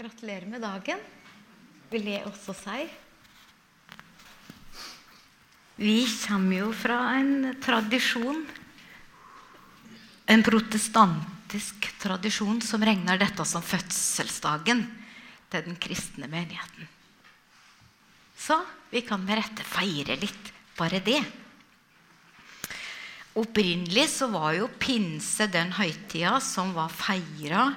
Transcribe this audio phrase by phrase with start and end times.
[0.00, 1.00] Gratulerer med dagen,
[1.92, 2.84] vil jeg også si.
[5.76, 8.40] Vi kommer jo fra en tradisjon,
[10.24, 14.86] en protestantisk tradisjon, som regner dette som fødselsdagen
[15.52, 16.88] til den kristne menigheten.
[18.40, 18.56] Så
[18.88, 21.20] vi kan med rette feire litt bare det.
[23.36, 27.68] Opprinnelig så var jo pinse den høytida som var feira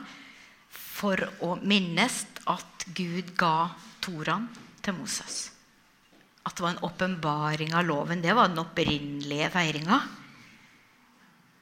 [0.93, 3.71] for å minnes at Gud ga
[4.03, 4.47] Toraen
[4.83, 5.47] til Moses.
[6.43, 8.21] At det var en åpenbaring av loven.
[8.21, 9.99] Det var den opprinnelige feiringa.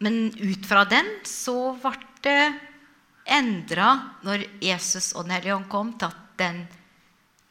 [0.01, 1.93] Men ut fra den så ble
[2.25, 2.39] det
[3.31, 3.91] endra
[4.25, 6.63] når Jesus og Den hellige ånd kom, til at den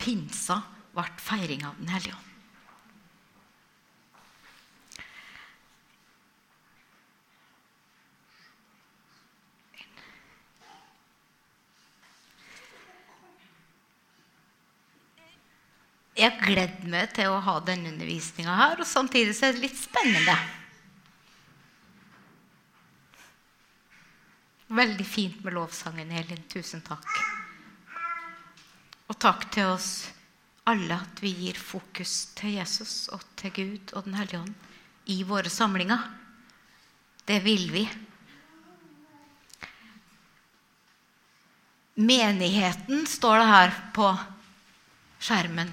[0.01, 0.59] pinsa
[0.95, 2.30] ble feiring av Den hellige ånd.
[16.21, 19.79] Jeg gleder meg til å ha denne undervisninga her, og samtidig så er det litt
[19.79, 20.35] spennende.
[24.71, 26.45] Veldig fint med lovsangen, Elin.
[26.52, 27.09] Tusen takk.
[29.10, 29.91] Og takk til oss
[30.68, 35.23] alle at vi gir fokus til Jesus og til Gud og Den hellige ånd i
[35.26, 36.04] våre samlinger.
[37.26, 37.88] Det vil vi.
[42.01, 44.10] Menigheten står det her på
[45.21, 45.73] skjermen.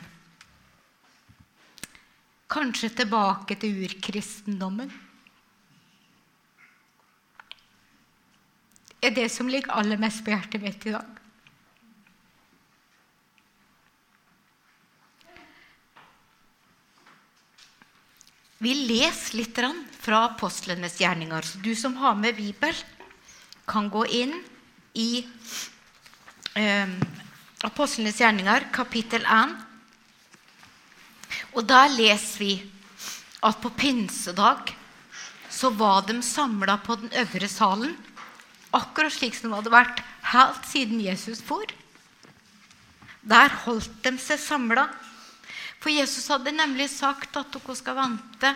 [2.48, 4.94] Kanskje tilbake til urkristendommen.
[9.08, 11.14] er det som ligger aller mest på hjertet mitt i dag.
[18.58, 19.60] Vi leser litt
[20.02, 21.46] fra apostlenes gjerninger.
[21.46, 22.74] Så du som har med Bibel,
[23.68, 24.34] kan gå inn
[24.98, 25.22] i
[26.56, 26.94] eh,
[27.68, 29.67] apostlenes gjerninger, kapittel 1.
[31.58, 32.52] Og der leser vi
[33.48, 34.76] at på pinsedag
[35.50, 37.96] så var de samla på den øvre salen
[38.76, 40.02] akkurat slik som det hadde vært
[40.34, 41.66] helt siden Jesus for.
[43.28, 44.88] Der holdt de seg samla.
[45.82, 48.54] For Jesus hadde nemlig sagt at dere skal vente.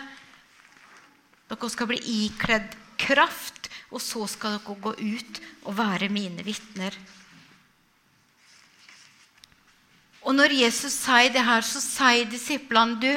[1.50, 6.94] Dere skal bli ikledd kraft, og så skal dere gå ut og være mine vitner.
[10.22, 13.12] Og når Jesus sier det her, så sier disiplene du,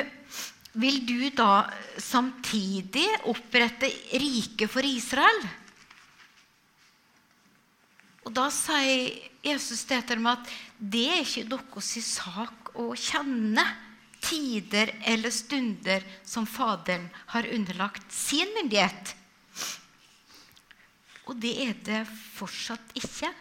[0.75, 1.69] Vil du da
[2.03, 3.87] samtidig opprette
[4.19, 5.45] riket for Israel?
[8.25, 9.13] Og da sier
[9.45, 13.63] Jesus det til dem at det er ikke deres sak å kjenne
[14.25, 19.15] tider eller stunder som Faderen har underlagt sin myndighet.
[21.29, 22.03] Og det er det
[22.35, 23.31] fortsatt ikke.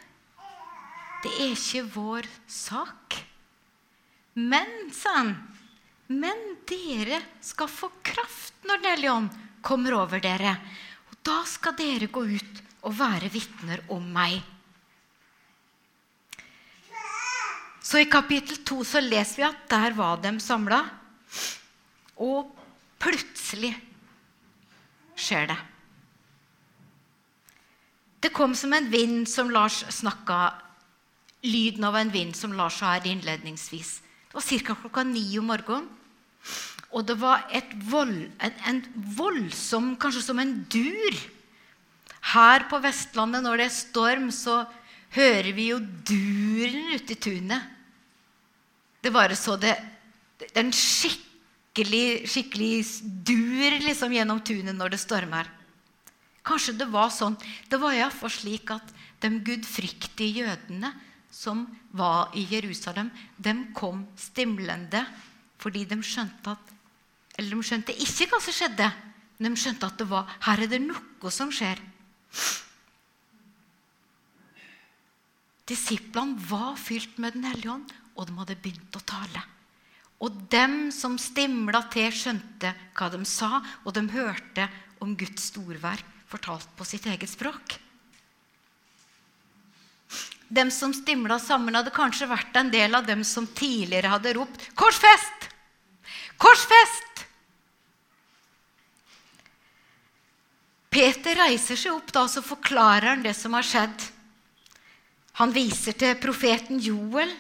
[1.24, 3.24] Det er ikke vår sak.
[4.34, 5.34] Men, sa han,
[6.06, 9.30] men dere skal få kraft når Den hellige ånd
[9.64, 10.56] kommer over dere.
[11.10, 14.42] Og da skal dere gå ut og være vitner om meg.
[17.84, 20.80] Så i kapittel 2 så leser vi at der var de samla.
[22.24, 22.50] Og
[22.98, 23.74] plutselig
[25.20, 25.60] skjer det.
[28.24, 30.54] Det kom som en vind som Lars snakka
[31.44, 33.98] Lyden av en vind som Lars har innledningsvis.
[34.34, 34.74] Det var ca.
[34.74, 35.84] klokka ni om morgenen.
[36.90, 37.44] Og det var
[37.86, 38.80] vold, en, en,
[39.14, 41.18] voldsom Kanskje som en dur.
[42.34, 44.64] Her på Vestlandet, når det er storm, så
[45.14, 47.62] hører vi jo duren ute i tunet.
[49.02, 49.76] Det var så det
[50.58, 52.82] En skikkelig, skikkelig
[53.22, 55.46] dur liksom gjennom tunet når det stormer.
[56.42, 57.38] Kanskje det var sånn.
[57.70, 58.90] Det var iallfall slik at
[59.22, 60.90] de gudfryktige jødene
[61.34, 65.02] som var i Jerusalem, de kom stimlende
[65.58, 66.70] fordi de skjønte at
[67.34, 68.86] Eller de skjønte ikke hva som skjedde,
[69.42, 71.80] men de skjønte at det var, her er det noe som skjer.
[75.66, 79.42] Disiplene var fylt med Den hellige ånd, og de hadde begynt å tale.
[80.22, 84.68] Og dem som stimla til, skjønte hva de sa, og de hørte
[85.02, 87.80] om Guds storverk fortalt på sitt eget språk.
[90.48, 94.68] Dem som stimla sammen, hadde kanskje vært en del av dem som tidligere hadde ropt
[94.74, 95.48] 'Korsfest!
[96.38, 97.24] Korsfest!'
[100.94, 104.04] Peter reiser seg opp da, så forklarer han det som har skjedd.
[105.42, 107.32] Han viser til profeten Joel,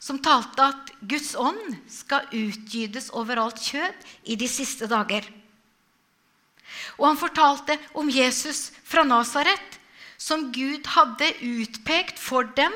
[0.00, 5.26] som talte at Guds ånd skal utgytes over alt kjød i de siste dager.
[6.96, 9.76] Og han fortalte om Jesus fra Nasaret,
[10.16, 12.74] som Gud hadde utpekt for dem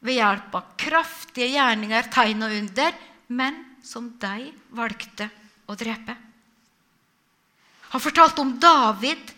[0.00, 2.96] ved hjelp av kraftige gjerninger, tegn og under,
[3.28, 5.28] men som de valgte
[5.68, 6.16] å drepe.
[7.90, 9.32] Han fortalte om David,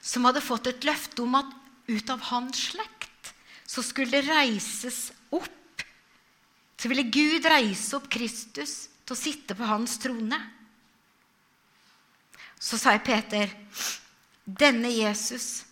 [0.00, 1.50] som hadde fått et løfte om at
[1.88, 3.32] ut av hans slekt
[3.68, 5.50] så skulle det reises opp
[6.78, 10.36] Så ville Gud reise opp Kristus til å sitte på hans trone.
[12.60, 13.48] Så sier Peter,
[14.44, 15.64] 'Denne Jesus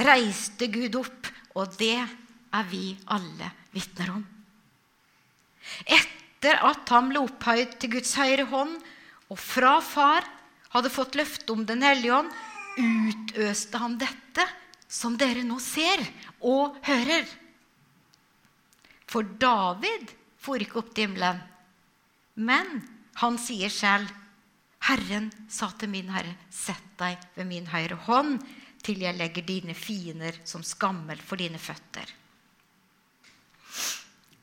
[0.00, 4.26] reiste Gud opp, og det er vi alle vitner om.'
[5.86, 8.78] Etter at han ble opphøyd til Guds høyre hånd
[9.30, 10.26] og fra Far
[10.72, 12.30] hadde fått løfte om Den hellige ånd,
[12.80, 14.46] utøste han dette
[14.90, 16.02] som dere nå ser
[16.40, 17.26] og hører.
[19.10, 20.10] For David
[20.40, 21.38] for ikke opp til himmelen,
[22.40, 22.80] men
[23.20, 24.08] han sier selv,
[24.80, 28.38] Herren sa til min herre, sett deg ved min høyre hånd
[28.84, 32.16] til jeg legger dine fiender som skammel for dine føtter.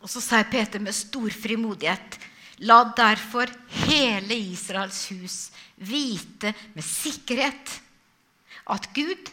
[0.01, 2.19] Og så sier Peter med stor frimodighet,
[2.65, 3.49] la derfor
[3.85, 5.37] hele Israels hus
[5.77, 7.73] vite med sikkerhet
[8.73, 9.29] at Gud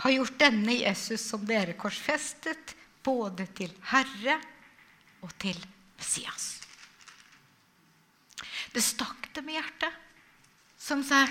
[0.00, 4.36] har gjort denne Jesus som dere korsfestet, både til Herre
[5.24, 5.56] og til
[5.96, 6.60] Messias.
[8.70, 9.92] Det stakk dem i hjertet,
[10.80, 11.24] som sa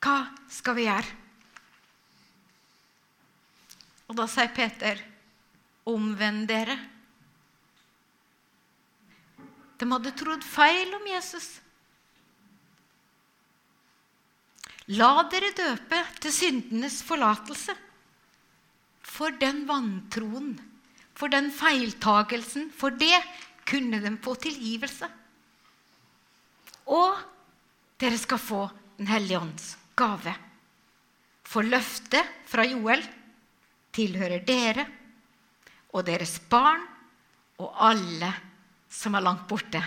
[0.00, 0.18] Hva
[0.50, 1.16] skal vi gjøre?
[4.10, 4.98] Og da sier Peter,
[5.86, 6.74] omvend dere.
[9.78, 11.46] De hadde trodd feil om Jesus.
[14.90, 17.76] La dere døpe til syndenes forlatelse.
[19.06, 20.56] For den vantroen,
[21.14, 23.14] for den feiltagelsen, for det
[23.68, 25.06] kunne de få tilgivelse.
[26.90, 27.14] Og
[28.02, 28.68] dere skal få
[29.00, 30.34] Den hellige ånds gave.
[31.48, 33.00] For løftet fra Joel
[33.94, 34.86] tilhører dere
[35.92, 36.82] og deres barn
[37.60, 38.30] og alle
[38.90, 39.80] som er langt borte.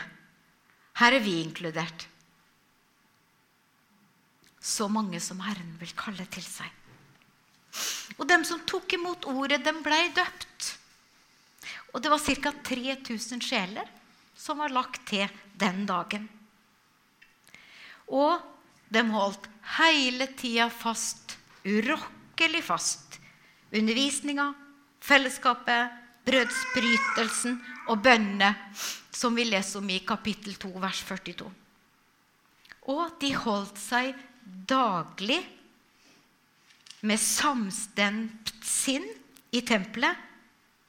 [1.00, 2.07] Her er vi inkludert
[4.63, 6.69] så mange som Herren vil kalle til seg.
[8.15, 10.69] Og dem som tok imot ordet, dem blei døpt.
[11.91, 12.53] Og det var ca.
[12.69, 13.89] 3000 sjeler
[14.39, 15.27] som var lagt til
[15.59, 16.29] den dagen.
[18.07, 18.39] Og
[18.94, 19.49] de holdt
[19.79, 21.35] hele tida fast,
[21.67, 23.12] urokkelig fast.
[23.73, 24.51] Undervisninga,
[25.01, 27.57] fellesskapet, brødsbrytelsen
[27.89, 28.53] og bønnene,
[29.11, 31.49] som vi leser om i kapittel 2, vers 42.
[32.93, 34.13] Og de holdt seg
[34.67, 35.39] daglig
[37.03, 39.05] med samstemt sinn
[39.51, 40.15] i tempelet.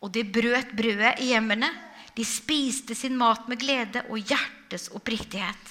[0.05, 1.71] Og de brøt brødet i hjemmene.
[2.15, 5.71] De spiste sin mat med glede og hjertes oppriktighet.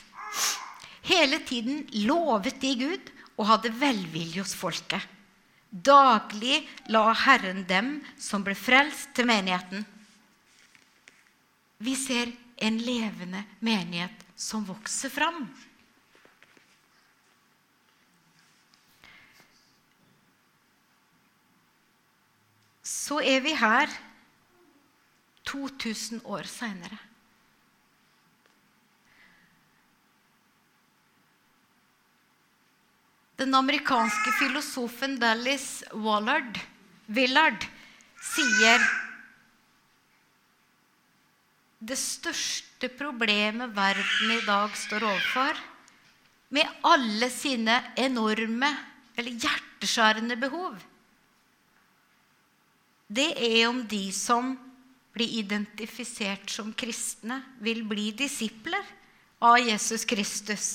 [1.06, 5.13] Hele tiden lovet de Gud og hadde velvilje hos folket.
[5.74, 6.62] Daglig
[6.94, 9.82] la Herren dem som ble frelst, til menigheten.
[11.82, 12.30] Vi ser
[12.62, 15.48] en levende menighet som vokser fram.
[23.14, 23.92] så er vi her
[25.50, 26.98] 2000 år seinere.
[33.40, 36.60] Den amerikanske filosofen Dallas Wallard,
[37.10, 37.66] Willard
[38.22, 38.84] sier
[41.84, 45.58] det største problemet verden i dag står overfor,
[46.54, 48.70] med alle sine enorme
[49.18, 50.78] eller hjerteskjærende behov,
[53.14, 54.54] det er om de som
[55.14, 58.86] blir identifisert som kristne, vil bli disipler
[59.44, 60.70] av Jesus Kristus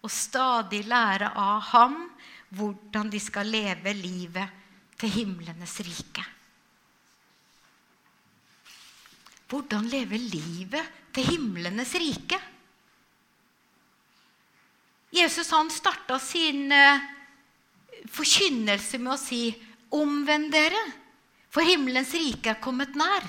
[0.00, 1.96] og stadig lære av ham
[2.56, 4.58] hvordan de skal leve livet
[5.00, 6.24] til himlenes rike.
[9.50, 12.38] Hvordan leve livet til himlenes rike?
[15.10, 17.02] Jesus han starta sin eh,
[18.06, 19.42] forkynnelse med å si
[19.90, 20.92] 'omvend dere'.
[21.50, 23.24] For himmelens rike er kommet nær,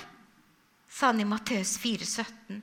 [0.85, 2.61] sa han i Matteus 4, 17.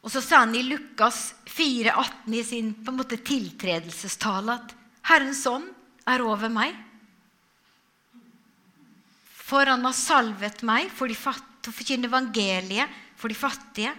[0.00, 4.74] Og så sa han i Lukas 4, 18 i sin på en måte tiltredelsestale at
[5.10, 5.68] Herrens ånd
[6.08, 6.72] er over meg.
[9.50, 13.92] For han har salvet meg for de til å forkynne evangeliet for de fattige.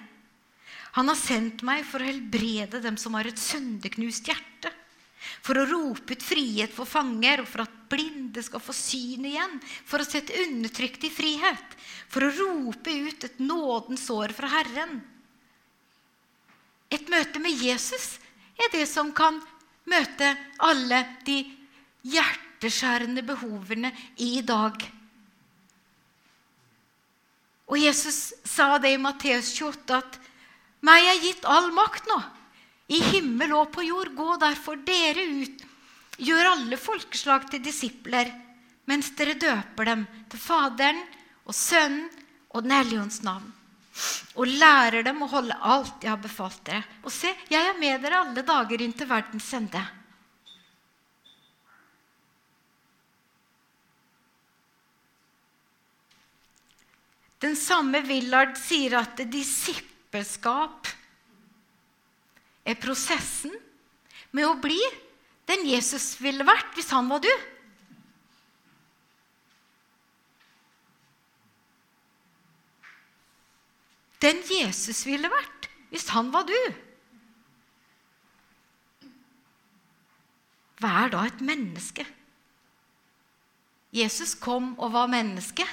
[0.98, 4.72] Han har sendt meg for å helbrede dem som har et søndeknust hjerte
[5.42, 9.58] for å rope ut frihet for fanger, og for at blinde skal få syn igjen.
[9.90, 11.78] For å sette undertrykte i frihet.
[12.12, 15.00] For å rope ut et nådens år fra Herren.
[16.92, 18.18] Et møte med Jesus
[18.60, 19.40] er det som kan
[19.90, 21.38] møte alle de
[22.08, 24.76] hjerteskjærende behovene i dag.
[27.72, 30.20] Og Jesus sa det i Matteus 28 at
[30.84, 32.18] meg er gitt all makt nå,
[32.92, 34.12] i himmel og på jord.
[34.18, 35.64] Gå derfor dere ut,
[36.20, 38.34] gjør alle folkeslag til disipler,
[38.90, 41.00] mens dere døper dem til Faderen
[41.46, 42.10] og Sønnen
[42.52, 43.48] og Den hellige ånds navn.
[44.40, 46.86] Og lærer dem å holde alt jeg har befalt dere.
[47.04, 49.82] Og se, jeg er med dere alle dager inn til verdens ende.
[57.42, 60.92] Den samme Willard sier at disippelskap
[62.70, 63.56] er prosessen
[64.32, 64.80] med å bli
[65.50, 67.32] den Jesus ville vært hvis han var du.
[74.22, 76.58] Den Jesus ville vært hvis han var du.
[80.82, 82.06] Hva er da et menneske?
[83.94, 85.66] Jesus kom og var menneske.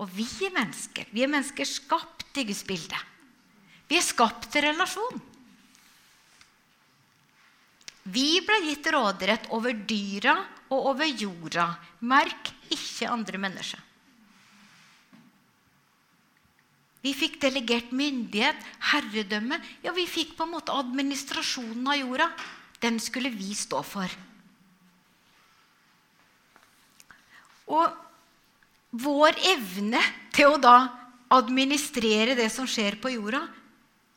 [0.00, 1.08] Og vi er mennesker.
[1.12, 2.98] Vi er mennesker skapt i Guds bilde.
[3.90, 5.20] Vi er skapt til relasjon.
[8.10, 10.34] Vi ble gitt råderett over dyra
[10.72, 11.68] og over jorda.
[12.08, 13.89] Merk ikke andre mennesker.
[17.00, 18.58] Vi fikk delegert myndighet,
[18.92, 19.56] herredømme.
[19.84, 22.28] Ja, vi fikk på en måte administrasjonen av jorda.
[22.80, 24.12] Den skulle vi stå for.
[27.70, 30.00] Og vår evne
[30.34, 30.76] til å da
[31.30, 33.44] administrere det som skjer på jorda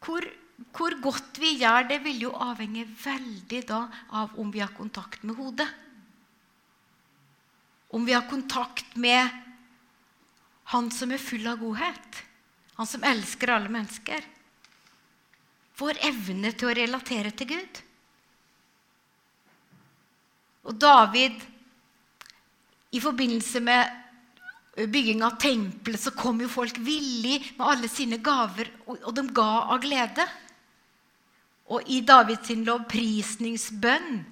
[0.03, 0.25] hvor,
[0.73, 5.23] hvor, godt vi gjør det, vil jo avhenge veldig da av om vi har kontakt
[5.23, 5.69] med hodet.
[7.93, 9.39] Om vi har kontakt med
[10.73, 12.19] Han som er full av godhet.
[12.77, 14.23] Han som elsker alle mennesker.
[15.77, 17.81] Vår evne til å relatere til Gud.
[20.63, 21.41] Og David,
[22.93, 28.71] i forbindelse med bygging av tempelet, så kom jo folk villig med alle sine gaver,
[28.87, 30.25] og, de ga av glede.
[31.73, 34.23] Og i Davids lovprisningsbønn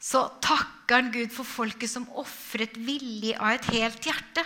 [0.00, 4.44] så takker han Gud for folket som ofret villig av et helt hjerte.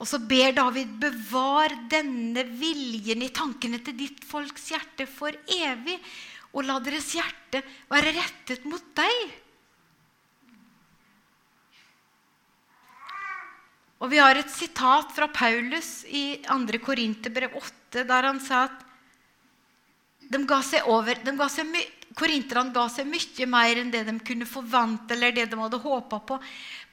[0.00, 5.98] Og så ber David bevar denne viljen i tankene til ditt folks hjerte for evig,
[6.56, 9.34] og la deres hjerte være rettet mot deg.
[14.00, 16.80] Og vi har et sitat fra Paulus i 2.
[16.80, 18.86] Korinterbrev 8, der han sa at
[20.30, 21.74] de ga seg over de ga seg
[22.16, 26.18] Korinterne ga seg mye mer enn det de kunne forvente eller det de hadde håpa
[26.26, 26.38] på.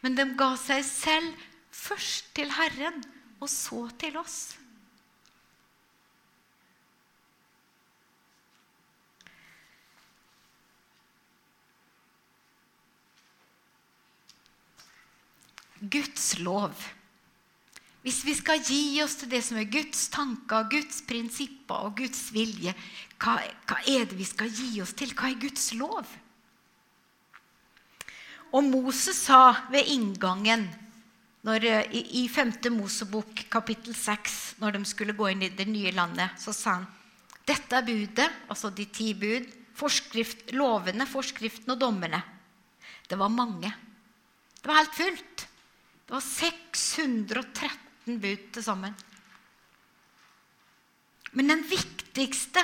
[0.03, 1.47] Men de ga seg selv
[1.77, 3.03] først til Herren,
[3.39, 4.55] og så til oss.
[15.77, 16.73] Guds lov.
[18.01, 22.31] Hvis vi skal gi oss til det som er Guds tanker, Guds prinsipper og Guds
[22.33, 22.73] vilje,
[23.21, 23.35] hva,
[23.69, 25.13] hva er det vi skal gi oss til?
[25.13, 26.07] Hva er Guds lov?
[28.55, 30.65] Og Moses sa ved inngangen
[31.47, 31.63] når,
[31.95, 32.57] i, i 5.
[32.75, 36.87] Mosebok kapittel 6, når de skulle gå inn i det nye landet, så sa han
[37.47, 39.45] dette er budet, altså de ti bud,
[39.77, 42.19] forskrift, lovene, forskriftene og dommene.
[43.07, 43.71] Det var mange.
[44.59, 45.45] Det var helt fullt.
[46.03, 48.97] Det var 613 bud til sammen.
[51.39, 52.63] Men den viktigste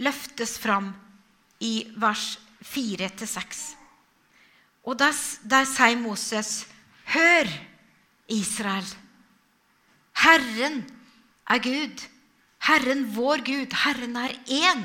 [0.00, 0.94] løftes fram
[1.60, 3.60] i vers 4-6.
[4.88, 5.12] Og der,
[5.44, 6.64] der sier Moses,
[7.04, 7.52] 'Hør,
[8.30, 8.86] Israel.
[10.22, 10.82] Herren
[11.50, 12.06] er Gud.
[12.66, 13.78] Herren vår Gud.
[13.84, 14.84] Herren er én.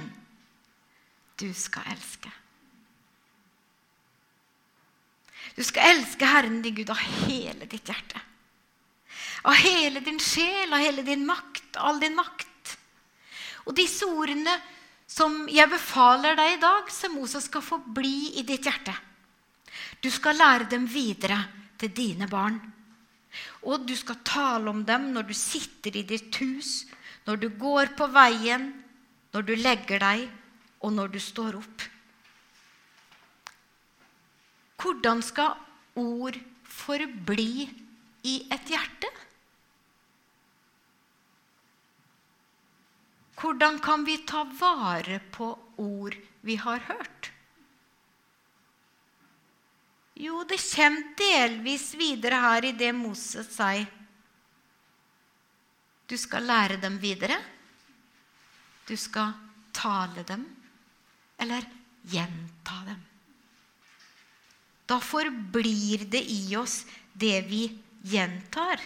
[1.39, 2.31] Du skal elske.
[5.55, 8.25] Du skal elske Herren din Gud av hele ditt hjerte
[9.45, 12.77] av hele din sjel, av hele din makt, all din makt.
[13.65, 14.53] Og disse ordene
[15.07, 18.93] som jeg befaler deg i dag, så Moses skal få bli i ditt hjerte.
[20.01, 21.37] Du skal lære dem videre
[21.77, 22.57] til dine barn.
[23.65, 26.85] Og du skal tale om dem når du sitter i ditt hus,
[27.25, 28.71] når du går på veien,
[29.33, 30.25] når du legger deg,
[30.85, 31.85] og når du står opp.
[34.81, 35.55] Hvordan skal
[35.97, 36.37] ord
[36.69, 37.65] forbli
[38.25, 39.09] i et hjerte?
[43.39, 45.51] Hvordan kan vi ta vare på
[45.81, 46.15] ord
[46.45, 47.34] vi har hørt?
[50.15, 53.87] Jo, det kommer delvis videre her i det Moses sier.
[56.07, 57.35] Du skal lære dem videre.
[58.85, 59.33] Du skal
[59.75, 60.45] tale dem,
[61.41, 61.65] eller
[62.05, 63.01] gjenta dem.
[64.85, 67.63] Da forblir det i oss det vi
[68.05, 68.79] gjentar.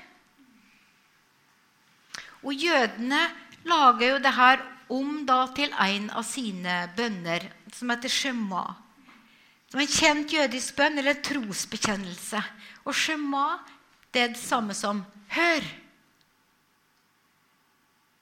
[2.39, 3.19] Og jødene
[3.67, 4.63] lager jo det her
[4.95, 8.63] om da til en av sine bønner, som heter Shema.
[9.69, 12.41] Som en kjent jødisk bønn eller en trosbekjennelse.
[12.89, 13.59] Og Shema
[14.09, 15.03] det er det samme som
[15.35, 15.65] hør.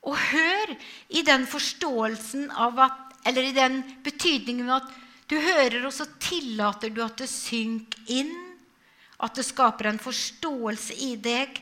[0.08, 0.74] Og hør
[1.10, 4.86] i den forståelsen av at Eller i den betydningen at
[5.28, 8.32] du hører, og så tillater du at det synker inn.
[9.20, 11.60] At det skaper en forståelse i deg,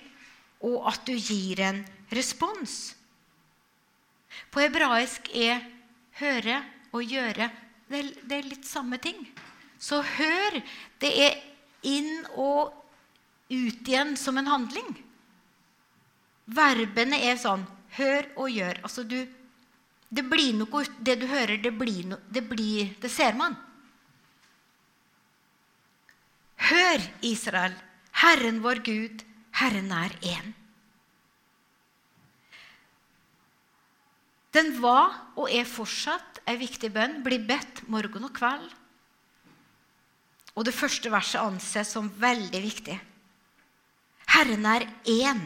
[0.62, 1.80] og at du gir en
[2.14, 2.94] respons.
[4.52, 5.66] På hebraisk er
[6.20, 6.62] 'høre'
[6.94, 7.50] og 'gjøre'
[7.90, 9.18] det er, det er litt samme ting.
[9.86, 10.62] Så hør,
[11.02, 11.38] det er
[11.86, 12.74] inn og
[13.52, 14.90] ut igjen som en handling.
[16.46, 17.66] Verbene er sånn
[17.98, 18.82] hør og gjør.
[18.86, 19.20] Altså du,
[20.10, 23.58] det blir noe Det du hører, det blir noe det, blir, det ser man.
[26.66, 27.76] Hør, Israel,
[28.24, 29.26] Herren vår Gud,
[29.60, 30.54] Herren er én.
[34.56, 38.72] Den var og er fortsatt ei viktig bønn, blir bedt morgen og kveld.
[40.56, 42.96] Og det første verset anses som veldig viktig.
[44.36, 45.44] Herren er én.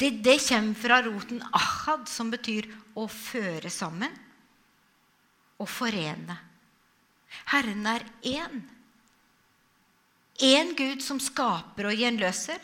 [0.00, 2.66] Det, det kommer fra roten ahad, som betyr
[2.98, 4.12] å føre sammen.
[5.60, 6.38] Å forene.
[7.52, 8.62] Herren er én.
[10.42, 12.58] Én Gud som skaper og gjenløser.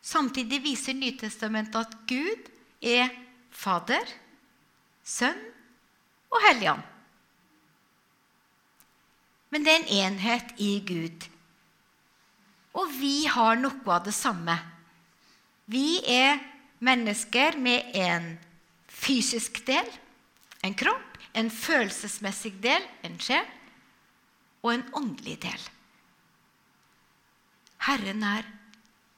[0.00, 2.48] Samtidig viser Nytestamentet at Gud
[2.80, 3.10] er
[3.50, 4.06] Fader,
[5.04, 5.42] Sønn
[6.30, 6.86] og Helligånd.
[9.48, 11.28] Men det er en enhet i Gud.
[12.76, 14.56] Og vi har noe av det samme.
[15.68, 16.38] Vi er
[16.84, 18.34] mennesker med en
[18.88, 19.88] fysisk del,
[20.64, 23.46] en kropp, en følelsesmessig del, en sjel,
[24.62, 25.66] og en åndelig del.
[27.88, 28.48] Herren er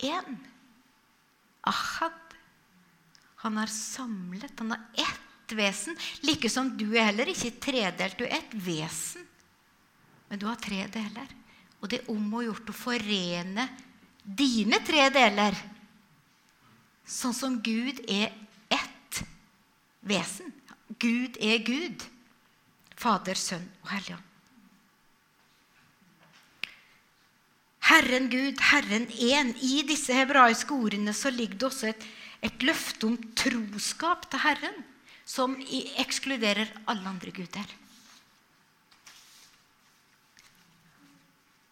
[0.04, 0.36] én.
[1.66, 2.18] Ahad.
[3.42, 4.52] Han er samlet.
[4.60, 5.96] Han har ett vesen.
[6.22, 8.18] Like som du er heller ikke tredelt.
[8.18, 9.24] Du er ett vesen.
[10.30, 11.36] Men du har tre deler.
[11.80, 13.66] Og det er om å gjort å forene
[14.22, 15.56] dine tre deler.
[17.08, 18.30] Sånn som Gud er
[18.70, 19.22] ett
[20.06, 20.52] vesen.
[21.00, 22.04] Gud er Gud.
[23.00, 24.26] Fader, Sønn og Helligånd.
[27.90, 29.54] Herren Gud, Herren én.
[29.66, 32.04] I disse hebraiske ordene så ligger det også et,
[32.46, 34.76] et løfte om troskap til Herren,
[35.26, 35.56] som
[35.98, 37.79] ekskluderer alle andre guder.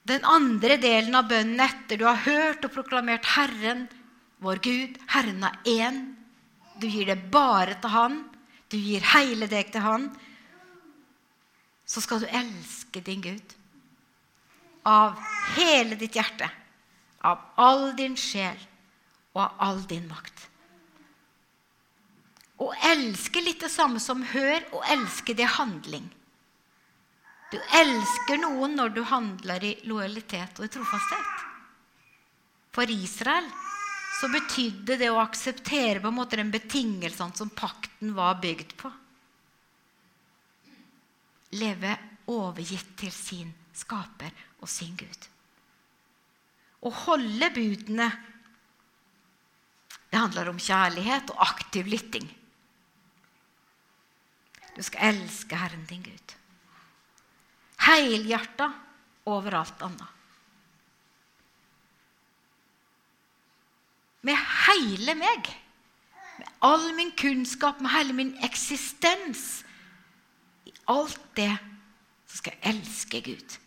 [0.09, 3.85] Den andre delen av bønnen etter du har hørt og proklamert Herren,
[4.41, 5.99] vår Gud, Herren er én.
[6.81, 8.19] Du gir det bare til Han.
[8.71, 10.09] Du gir hele deg til Han.
[11.89, 13.57] Så skal du elske din Gud
[14.89, 15.19] av
[15.59, 16.49] hele ditt hjerte,
[17.21, 18.57] av all din sjel
[19.35, 20.47] og av all din makt.
[22.59, 26.09] Å elske litt det samme som hør, og elske det handling.
[27.49, 31.45] Du elsker noen når du handler i lojalitet og i trofasthet.
[32.75, 33.49] For Israel
[34.19, 38.91] så betydde det å akseptere på en måte den betingelsen som pakten var bygd på.
[41.57, 41.95] Leve
[42.29, 45.29] overgitt til sin skaper og sin Gud.
[46.85, 48.11] Å holde budene
[50.09, 52.29] det handler om kjærlighet og aktiv lytting.
[54.77, 56.38] Du skal elske Herren din Gud.
[57.87, 58.73] Helhjerta
[59.29, 60.15] over alt annet.
[64.27, 64.37] Med
[64.67, 65.47] hele meg,
[66.41, 69.63] med all min kunnskap, med hele min eksistens.
[70.67, 71.55] I alt det
[72.29, 73.59] så skal jeg elske Gud.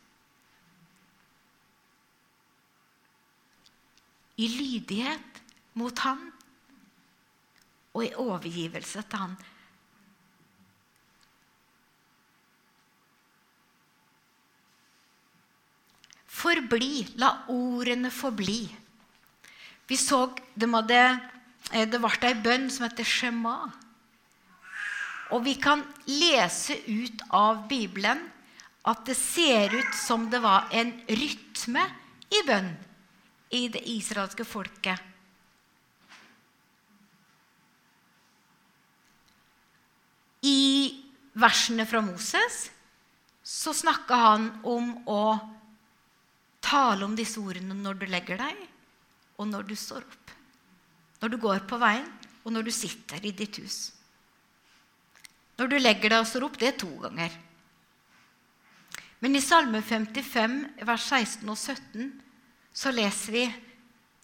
[4.42, 5.42] i lydighet
[5.78, 6.30] mot Han
[7.94, 9.36] og i overgivelse til Han.
[16.42, 17.06] Forbli.
[17.22, 18.64] La ordene forbli.
[19.88, 20.26] Vi så
[20.56, 21.02] de hadde,
[21.72, 23.72] eh, Det ble ei bønn som heter Shema.
[25.32, 28.20] Og vi kan lese ut av Bibelen
[28.86, 31.84] at det ser ut som det var en rytme
[32.32, 32.72] i bønn
[33.52, 35.00] i det israelske folket.
[40.42, 41.04] I
[41.38, 42.72] versene fra Moses
[43.44, 45.24] så snakka han om å
[46.72, 48.66] tale om disse ordene når du legger deg,
[49.42, 50.36] og når du står opp.
[51.22, 52.08] Når du går på veien,
[52.42, 53.92] og når du sitter i ditt hus.
[55.60, 57.34] Når du legger deg og står opp, det er to ganger.
[59.22, 60.56] Men i Salme 55,
[60.88, 62.08] vers 16 og 17
[62.74, 63.44] så leser vi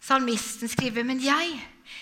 [0.02, 1.58] salmisten skriver, men jeg,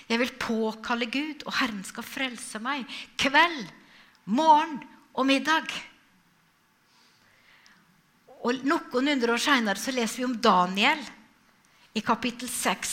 [0.08, 2.88] Jeg vil påkalle Gud, og Herren skal frelse meg.
[3.18, 3.68] Kveld,
[4.24, 4.80] morgen
[5.14, 5.70] og middag.
[8.44, 11.00] Og Noen hundre år seinere leser vi om Daniel
[11.96, 12.92] i kapittel 6,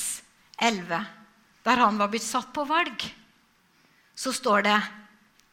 [0.63, 0.99] 11,
[1.65, 3.03] der han var blitt satt på valg.
[4.15, 4.79] Så står det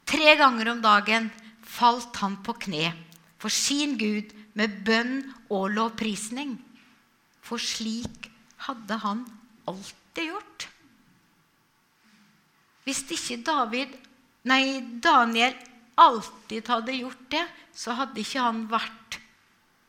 [0.08, 1.30] tre ganger om dagen
[1.66, 2.92] falt han på kne
[3.40, 6.58] for sin Gud med bønn og lovprisning.
[7.40, 8.28] For slik
[8.66, 9.24] hadde han
[9.70, 10.66] alltid gjort.
[12.84, 13.94] Hvis ikke David,
[14.48, 15.56] nei, Daniel
[16.00, 17.44] alltid hadde gjort det,
[17.76, 19.19] så hadde ikke han vært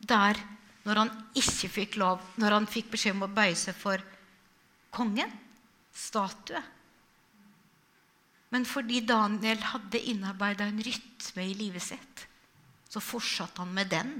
[0.02, 0.38] der
[0.82, 4.02] når han ikke fikk lov, når han fikk beskjed om å bøye seg for
[4.92, 5.30] kongen,
[5.94, 6.60] statue.
[8.52, 12.26] Men fordi Daniel hadde innarbeida en rytme i livet sitt,
[12.90, 14.10] så fortsatte han med den.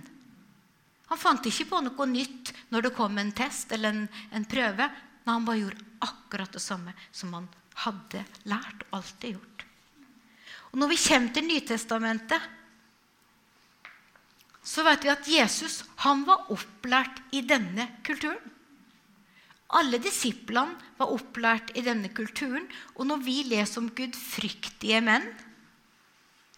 [1.11, 4.87] Han fant ikke på noe nytt når det kom en test eller en, en prøve.
[5.23, 7.51] Men han bare gjorde akkurat det samme som han
[7.85, 9.67] hadde lært og alltid gjort.
[10.73, 12.49] Og Når vi kommer til Nytestamentet,
[14.63, 18.39] så vet vi at Jesus han var opplært i denne kulturen.
[19.73, 22.67] Alle disiplene var opplært i denne kulturen.
[22.95, 25.25] Og når vi leser om gudfryktige menn,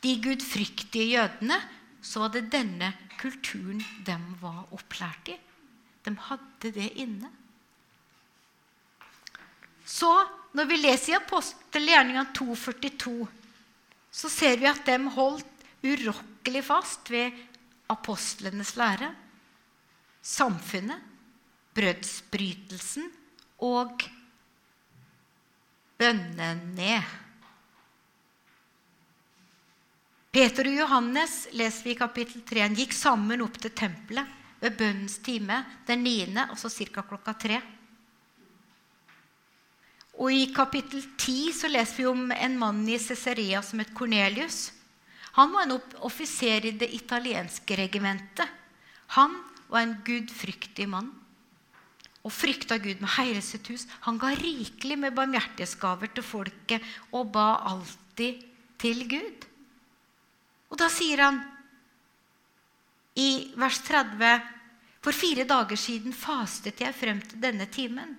[0.05, 1.57] de gudfryktige jødene,
[2.05, 2.91] så var det denne
[3.21, 5.39] kulturen de var opplært i.
[6.05, 7.31] De hadde det inne.
[9.85, 10.11] Så
[10.57, 13.15] når vi leser i apostelgjerninga 2,42,
[14.15, 17.33] så ser vi at de holdt urokkelig fast ved
[17.95, 19.11] apostlenes lære,
[20.25, 21.01] samfunnet,
[21.75, 23.09] brødsbrytelsen
[23.67, 24.05] og
[25.99, 26.97] bønnene.
[30.35, 34.75] Peter og Johannes leser vi i kapittel 3, han gikk sammen opp til tempelet ved
[34.79, 37.05] bønnens time den niende, altså ca.
[37.07, 37.61] klokka tre.
[40.19, 44.71] Og I kapittel 10 så leser vi om en mann i Cesarea som het Kornelius.
[45.35, 48.49] Han var en offiser i det italienske regimentet.
[49.19, 49.35] Han
[49.69, 51.11] var en gudfryktig mann
[52.25, 53.85] og frykta Gud med hele sitt hus.
[54.07, 58.45] Han ga rikelig med barmhjertighetsgaver til folket og ba alltid
[58.81, 59.45] til Gud.
[60.73, 61.43] Og da sier han
[63.21, 64.31] i vers 30.:
[65.05, 68.17] For fire dager siden fastet jeg frem til denne timen,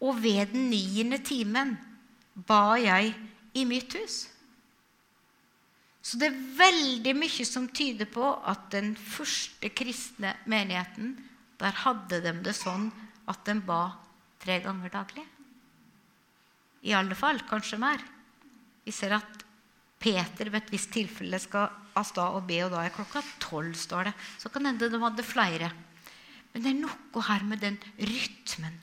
[0.00, 1.74] og ved den niende timen
[2.34, 3.14] ba jeg
[3.54, 4.29] i mitt hus.
[6.00, 11.12] Så det er veldig mye som tyder på at den første kristne menigheten,
[11.60, 12.88] der hadde de det sånn
[13.28, 13.82] at de ba
[14.40, 15.26] tre ganger daglig.
[16.88, 18.00] I alle fall, kanskje mer.
[18.86, 19.44] Vi ser at
[20.00, 23.74] Peter ved et visst tilfelle skal av sted og be, og da er klokka tolv,
[23.76, 24.14] står det.
[24.40, 25.68] Så kan hende de hadde flere.
[26.54, 28.80] Men det er noe her med den rytmen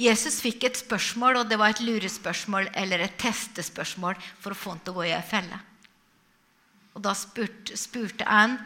[0.00, 4.74] Jesus fikk et spørsmål, og det var et lurespørsmål eller et testespørsmål for å få
[4.74, 5.60] han til å gå i ei felle.
[6.94, 8.56] Og Da spurte, spurte han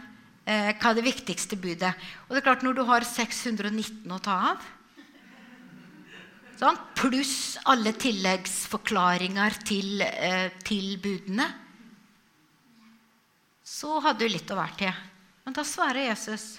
[0.49, 1.93] eh, hva er det viktigste budet.
[2.27, 4.64] Og det er klart, Når du har 619 å ta av,
[6.59, 11.51] sånn, pluss alle tilleggsforklaringer til, eh, til budene,
[13.69, 15.05] så hadde du litt å være til.
[15.45, 16.59] Men da svarer Jesus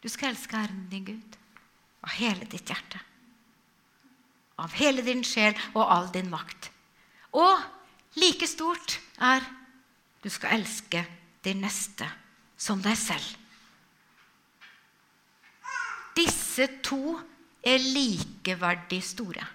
[0.00, 1.36] du skal elske Herren din Gud
[2.00, 3.09] av hele ditt hjerte
[4.60, 6.70] av hele din sjel og all din makt.
[7.36, 7.62] Og
[8.20, 9.44] like stort er
[10.20, 11.04] du skal elske
[11.44, 12.08] din neste
[12.60, 13.36] som deg selv.
[16.18, 17.16] Disse to
[17.64, 19.46] er likeverdig store.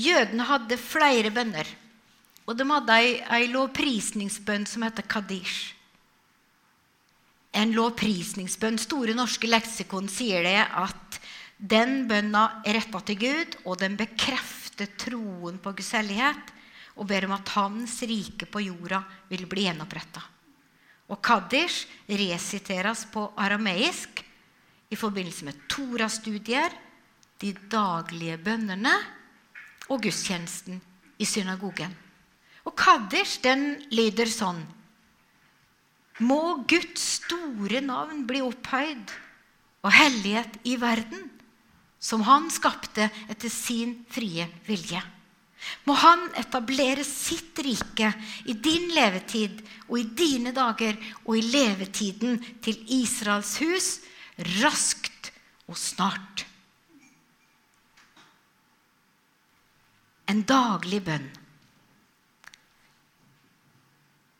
[0.00, 1.68] Jødene hadde flere bønner,
[2.48, 5.76] og de hadde ei, ei lovprisningsbønn som heter Kadish
[7.52, 8.78] en lovprisningsbønn.
[8.78, 11.20] Store norske leksikon sier det at
[11.60, 16.56] den bønna er retta til Gud, og den bekrefter troen på Guds hellighet
[17.00, 20.22] og ber om at Hans rike på jorda vil bli gjenoppretta.
[21.10, 24.22] Og Kaddish resiteres på arameisk
[24.90, 26.74] i forbindelse med Torastudier,
[27.40, 28.92] de daglige bønnene
[29.88, 30.80] og gudstjenesten
[31.18, 31.92] i synagogen.
[32.68, 34.60] Og Kaddish den lyder sånn
[36.20, 39.12] må Guds store navn bli opphøyd
[39.80, 41.28] og hellighet i verden,
[42.00, 45.00] som han skapte etter sin frie vilje.
[45.84, 48.12] Må han etablere sitt rike
[48.48, 53.90] i din levetid og i dine dager og i levetiden til Israels hus
[54.60, 55.28] raskt
[55.68, 56.46] og snart.
[60.30, 61.28] En daglig bønn.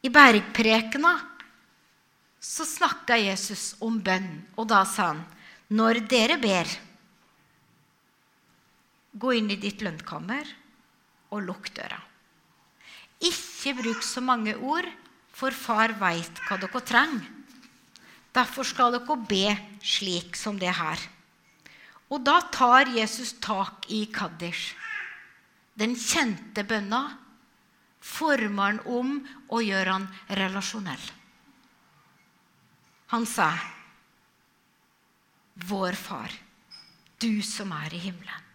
[0.01, 1.13] I bergprekena
[2.41, 5.21] så snakka Jesus om bønn, og da sa han,
[5.77, 6.71] når dere ber,
[9.13, 10.49] gå inn i ditt lønnkammer
[11.35, 12.01] og lukk døra.
[13.21, 14.89] Ikke bruk så mange ord,
[15.37, 17.29] for far veit hva dere trenger.
[18.35, 21.01] Derfor skal dere be slik som det her.
[22.11, 24.75] Og da tar Jesus tak i Kaddish,
[25.79, 27.05] den kjente bønna,
[28.01, 29.17] former han om
[29.53, 30.07] og gjør han
[30.41, 31.20] relasjonell.
[33.11, 33.59] Han sa,
[35.55, 36.31] 'Vår Far,
[37.19, 38.47] du som er i himmelen'.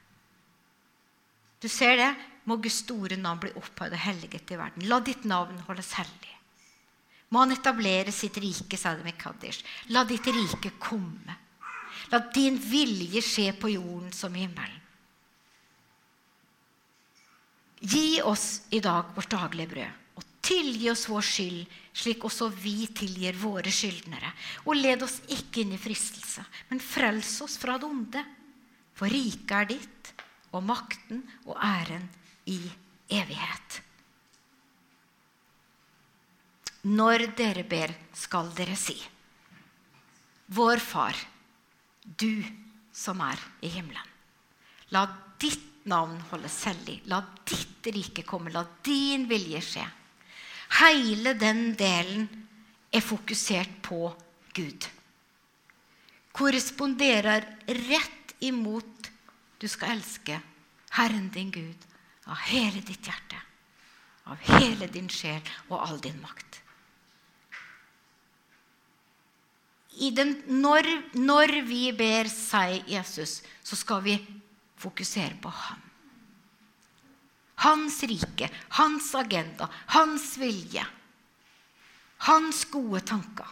[1.59, 2.15] Du ser det?
[2.45, 4.85] Må Guds store navn bli opphøyd og helliget i verden.
[4.87, 6.33] La ditt navn holdes hellig.
[7.33, 9.65] Må han etablere sitt rike, sa det med Kaddish.
[9.89, 11.37] La ditt rike komme.
[12.13, 14.81] La din vilje skje på jorden som i himmelen.
[17.81, 20.04] Gi oss i dag vårt daglige brød,
[20.45, 21.63] tilgi oss vår skyld,
[21.95, 24.31] slik også vi tilgir våre skyldnere.
[24.69, 28.23] Og led oss ikke inn i fristelse, men frels oss fra det onde.
[28.95, 30.13] For riket er ditt,
[30.55, 32.05] og makten og æren
[32.47, 32.59] i
[33.11, 33.81] evighet.
[36.85, 38.95] Når dere ber, skal dere si:"
[40.53, 41.17] Vår Far,
[42.05, 42.43] du
[42.93, 44.11] som er i himmelen.
[44.93, 45.07] La
[45.41, 46.99] ditt navn holdes hellig.
[47.09, 48.53] La ditt rike komme.
[48.53, 49.85] La din vilje skje.
[50.79, 52.27] Hele den delen
[52.91, 54.09] er fokusert på
[54.55, 54.87] Gud.
[56.35, 59.11] Korresponderer rett imot
[59.61, 60.39] du skal elske
[60.95, 61.87] Herren din Gud
[62.25, 63.39] av hele ditt hjerte,
[64.25, 66.61] av hele din sjel og all din makt.
[70.15, 74.17] Den, når, når, vi ber seg Jesus, så skal vi
[74.81, 75.84] fokusere på ham.
[77.65, 80.85] Hans rike, hans agenda, hans vilje.
[82.29, 83.49] Hans gode tanker.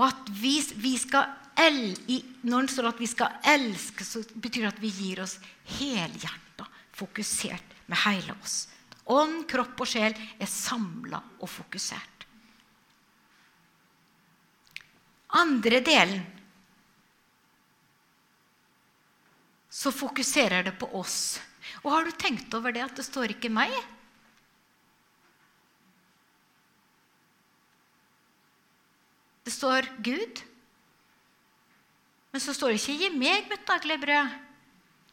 [0.00, 1.92] Og at vi, vi skal el,
[2.42, 5.36] Når det står at vi skal elske, så betyr det at vi gir oss
[5.76, 8.62] helhjerta, fokusert med hele oss.
[9.10, 12.26] Ånd, kropp og sjel er samla og fokusert.
[15.40, 16.22] Andre delen
[19.80, 21.40] så fokuserer det på oss.
[21.80, 23.72] Og har du tenkt over det at det står ikke 'meg'?
[29.44, 30.42] Det står Gud.
[32.32, 34.38] Men så står det ikke 'gi meg mitt daglige brød'.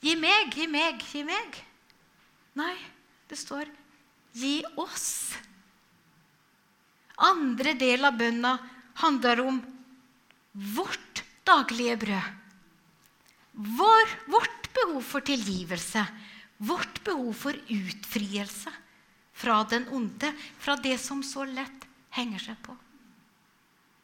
[0.04, 1.64] Gi meg, gi meg, gi meg.
[2.56, 2.76] Nei,
[3.30, 3.72] det står
[4.34, 5.38] 'gi oss'.
[7.18, 8.58] Andre del av bønna
[9.00, 9.64] handler om
[10.54, 12.47] vårt daglige brød.
[13.58, 16.06] Vår, vårt behov for tilgivelse.
[16.58, 18.74] Vårt behov for utfrielse
[19.38, 21.86] fra den onde, fra det som så lett
[22.18, 22.74] henger seg på.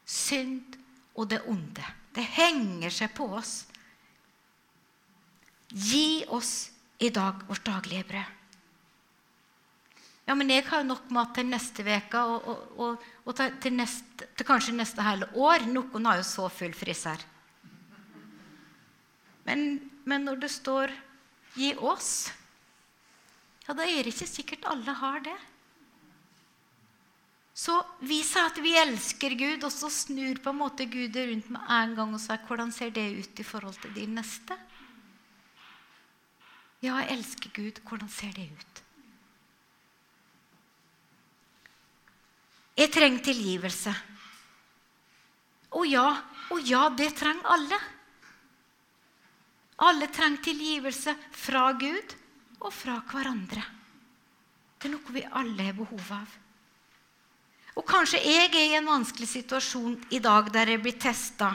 [0.06, 0.78] Synd
[1.14, 1.86] og det onde.
[2.14, 3.64] Det henger seg på oss.
[5.74, 6.70] Gi oss
[7.02, 8.40] i dag vårt daglige brød.
[10.24, 13.74] Ja, men jeg har jo nok mat til neste uke og, og, og, og til,
[13.76, 15.66] neste, til, kanskje neste hele år.
[15.68, 17.20] Noen har jo så full fryser.
[19.44, 20.92] Men, men, når det står
[21.54, 22.32] 'gi oss',
[23.68, 25.36] ja, da er det ikke sikkert alle har det.
[27.54, 31.50] Så vi sa at vi elsker Gud, og så snur på en måte Gud rundt
[31.54, 34.58] med en gang og sier hvordan ser det ut i forhold til din neste?
[36.82, 37.78] Ja, jeg elsker Gud.
[37.86, 38.82] Hvordan ser det ut?
[42.76, 43.94] Jeg trenger tilgivelse.
[45.74, 46.08] Å ja,
[46.50, 47.78] å ja, det trenger alle.
[49.76, 52.14] Alle trenger tilgivelse fra Gud
[52.60, 53.64] og fra hverandre.
[54.78, 56.38] Det er noe vi alle har behov av.
[57.74, 61.50] Og kanskje jeg er i en vanskelig situasjon i dag der jeg blir testa.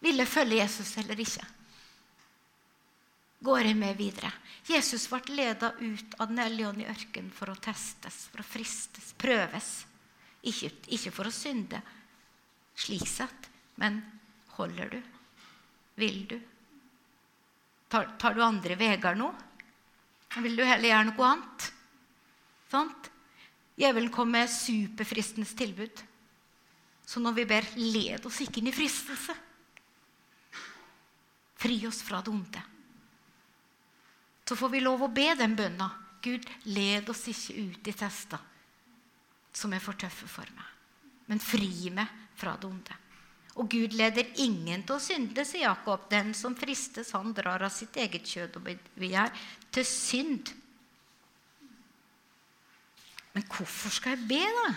[0.00, 1.44] Vil jeg følge Jesus eller ikke?
[3.44, 4.30] Går jeg med videre?
[4.68, 8.46] Jesus ble leda ut av Den hellige ånd i ørkenen for å testes, for å
[8.46, 9.70] fristes, prøves.
[10.48, 11.80] Ikke, ikke for å synde,
[12.78, 14.00] slik sett, men
[14.56, 15.00] holder du?
[15.98, 16.38] Vil du?
[17.88, 19.28] Tar, tar du andre veier nå?
[20.44, 21.68] Vil du heller gjøre noe annet?
[22.68, 23.10] Sant?
[23.78, 26.02] Djevelen kom med superfristende tilbud.
[27.08, 29.36] Så når vi ber, led oss ikke inn i fristelse.
[31.58, 32.64] Fri oss fra det onde.
[34.44, 35.88] Så får vi lov å be den bønna.
[36.22, 38.44] Gud, led oss ikke ut i tester
[39.58, 40.66] som er for tøffe for meg.
[41.28, 42.96] Men fri meg fra det onde.
[43.58, 46.06] Og Gud leder ingen til å synde, sier Jakob.
[46.10, 49.34] Den som fristes, han drar av sitt eget kjød og begjær
[49.74, 50.52] til synd.
[53.34, 54.68] Men hvorfor skal jeg be, da?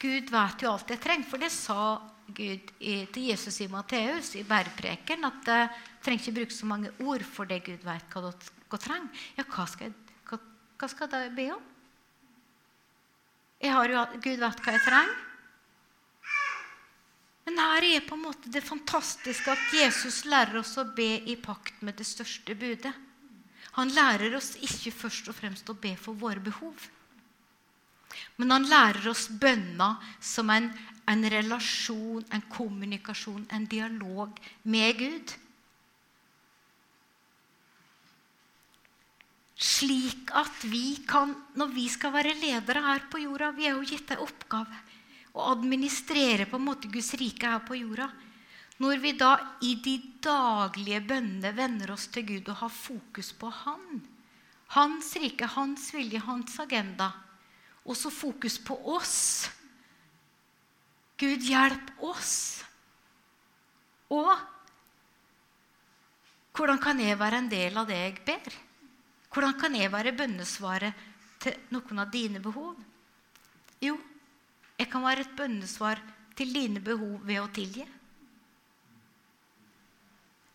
[0.00, 1.28] Gud vet jo alt jeg trenger.
[1.30, 1.78] For det sa
[2.34, 5.26] Gud til Jesus i Matteus i bærepreken.
[5.28, 8.80] At jeg uh, trenger ikke bruke så mange ord for det Gud vet hva dere
[8.80, 9.24] trenger.
[9.38, 10.42] Ja, hva skal, jeg, hva,
[10.80, 11.66] hva skal jeg be om?
[13.60, 15.26] Jeg har jo, Gud vet hva jeg trenger.
[17.50, 21.34] Men her er på en måte det fantastiske at Jesus lærer oss å be i
[21.34, 22.92] pakt med det største budet.
[23.74, 26.78] Han lærer oss ikke først og fremst å be for våre behov.
[28.38, 30.68] Men han lærer oss bønna som en,
[31.10, 35.34] en relasjon, en kommunikasjon, en dialog med Gud.
[39.58, 43.84] Slik at vi kan, når vi skal være ledere her på jorda Vi er jo
[43.90, 44.86] gitt en oppgave
[45.34, 48.08] å administrere på en måte Guds rike her på jorda.
[48.80, 49.34] Når vi da
[49.66, 54.00] i de daglige bønnene vender oss til Gud og har fokus på Han,
[54.74, 57.10] Hans rike, Hans vilje, Hans agenda,
[57.84, 59.50] og så fokus på oss
[61.20, 62.62] Gud, hjelp oss.
[64.08, 64.30] Og
[66.56, 68.54] hvordan kan jeg være en del av det jeg ber?
[69.30, 71.04] Hvordan kan jeg være bønnesvaret
[71.44, 72.78] til noen av dine behov?
[73.84, 73.98] Jo,
[74.80, 76.00] jeg kan være et bønnesvar
[76.38, 77.84] til dine behov ved å tilgi.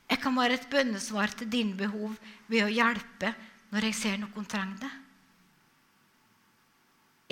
[0.09, 2.15] Jeg kan være et bønnesvar til dine behov
[2.49, 3.33] ved å hjelpe
[3.73, 4.91] når jeg ser noen trenger det.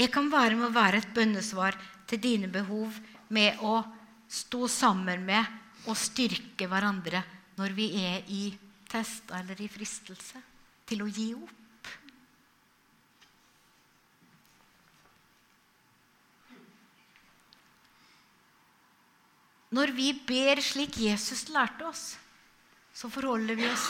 [0.03, 1.77] Jeg kan være med å være et bønnesvar
[2.09, 2.95] til dine behov
[3.33, 3.75] med å
[4.29, 7.21] stå sammen med og styrke hverandre
[7.57, 8.45] når vi er i
[8.89, 10.41] test eller i fristelse
[10.89, 11.62] til å gi opp.
[19.73, 22.03] Når vi ber slik Jesus lærte oss,
[22.93, 23.87] så forholder vi oss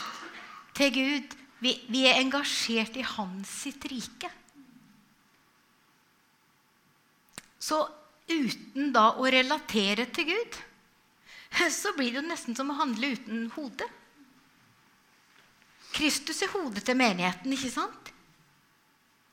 [0.78, 1.36] til Gud.
[1.64, 4.30] Vi, vi er engasjert i Hans sitt rike.
[7.64, 7.82] Så
[8.28, 10.58] uten da å relatere til Gud,
[11.82, 13.88] så blir det jo nesten som å handle uten hode.
[15.94, 18.10] Kristus er hodet til menigheten, ikke sant?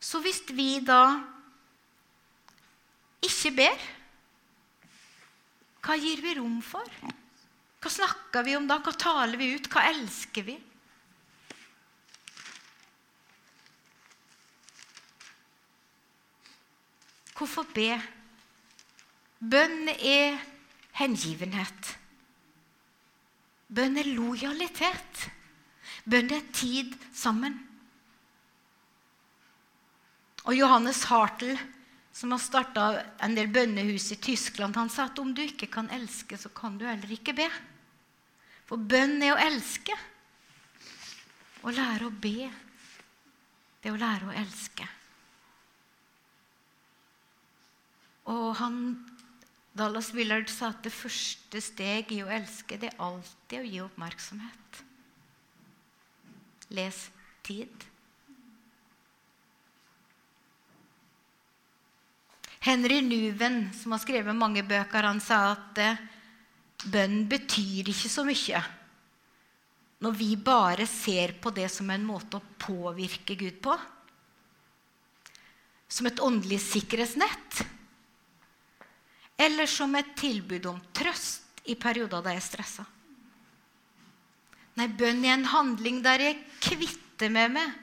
[0.00, 1.20] Så hvis vi da
[3.24, 3.88] ikke ber
[5.80, 6.86] hva gir vi rom for?
[7.80, 8.80] Hva snakker vi om da?
[8.84, 9.68] Hva taler vi ut?
[9.72, 10.56] Hva elsker vi?
[17.40, 17.94] Hvorfor be?
[19.40, 20.36] Bønn er
[20.98, 21.94] hengivenhet.
[23.72, 25.28] Bønn er lojalitet.
[26.04, 27.56] Bønn er tid sammen.
[30.44, 31.56] Og Johannes Hartel
[32.20, 32.86] som har starta
[33.24, 36.76] en del bønnehus i Tyskland, han sa at om du ikke kan elske, så kan
[36.76, 37.46] du heller ikke be.
[38.68, 39.96] For bønn er å elske.
[41.64, 42.50] Å lære å be,
[43.80, 44.84] det er å lære å elske.
[48.28, 48.76] Og han,
[49.76, 53.80] Dallas Willard sa at det første steg i å elske, det er alltid å gi
[53.86, 54.82] oppmerksomhet.
[56.76, 57.00] Les
[57.48, 57.89] tid.
[62.60, 66.02] Henry Nuven, som har skrevet mange bøker, han sa at eh,
[66.92, 68.60] bønn betyr ikke så mye
[70.00, 73.74] når vi bare ser på det som en måte å påvirke Gud på.
[75.92, 77.60] Som et åndelig sikkerhetsnett.
[79.36, 82.86] Eller som et tilbud om trøst i perioder da jeg er stressa.
[84.80, 87.76] Nei, bønn er en handling der jeg kvitter med meg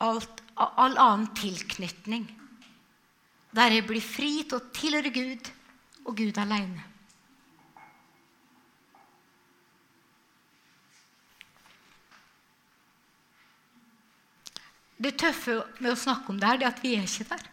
[0.00, 2.30] alt, all annen tilknytning
[3.56, 5.50] der jeg blir fri til å tilhøre Gud
[6.04, 6.86] og Gud alene.
[15.00, 17.46] Det tøffe med å snakke om det her, det er at vi er ikke der.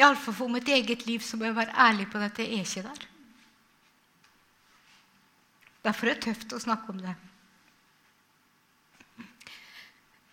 [0.00, 2.86] Iallfall for mitt eget liv så må jeg være ærlig på at jeg er ikke
[2.88, 3.02] der.
[5.84, 7.12] Derfor er det tøft å snakke om det.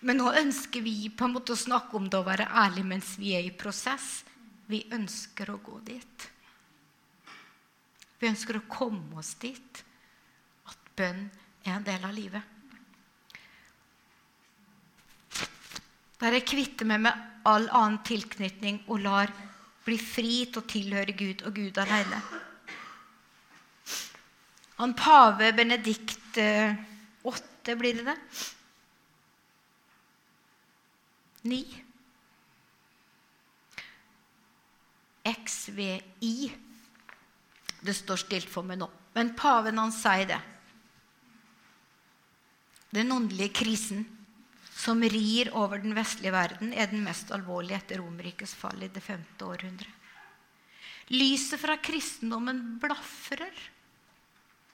[0.05, 3.15] Men nå ønsker vi på en måte å snakke om det å være ærlig mens
[3.17, 4.21] vi er i prosess.
[4.69, 6.27] Vi ønsker å gå dit.
[8.19, 9.81] Vi ønsker å komme oss dit
[10.69, 11.25] at bønn
[11.65, 12.53] er en del av livet.
[16.17, 19.33] Der jeg kvitter meg med all annen tilknytning og lar
[19.85, 22.21] bli fri til å tilhøre Gud og Gud alene.
[24.77, 28.17] Han pave Benedikt 8, eh, blir det det?
[31.47, 31.63] 9.
[35.27, 36.51] XVI.
[37.81, 38.87] Det står stilt for meg nå.
[39.15, 40.39] Men paven han sier det.
[42.95, 44.05] Den åndelige krisen
[44.77, 49.01] som rir over den vestlige verden, er den mest alvorlige etter Romerrikets fall i det
[49.03, 49.89] femte århundret.
[51.11, 53.63] Lyset fra kristendommen blafrer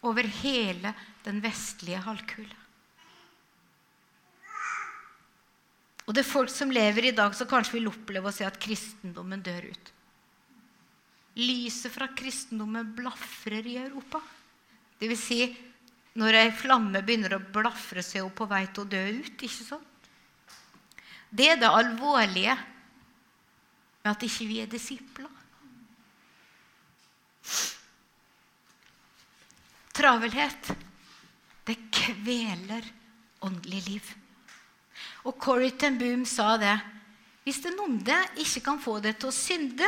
[0.04, 0.92] over hele
[1.24, 2.63] den vestlige halvkule.
[6.04, 8.60] Og det er folk som lever i dag, som kanskje vil oppleve å se at
[8.62, 9.92] kristendommen dør ut.
[11.40, 14.20] Lyset fra kristendommen blafrer i Europa.
[15.00, 15.40] Det vil si
[16.20, 19.34] når ei flamme begynner å blafre seg hun på vei til å dø ut.
[19.34, 20.10] ikke sant?
[21.34, 22.54] Det er det alvorlige
[24.04, 25.32] med at ikke vi er disipler.
[29.94, 30.74] Travelhet,
[31.66, 32.86] det kveler
[33.46, 34.14] åndelig liv.
[35.24, 36.76] Og Corrie ten Boom sa det.
[37.44, 39.88] Hvis den onde ikke kan få det til å synde,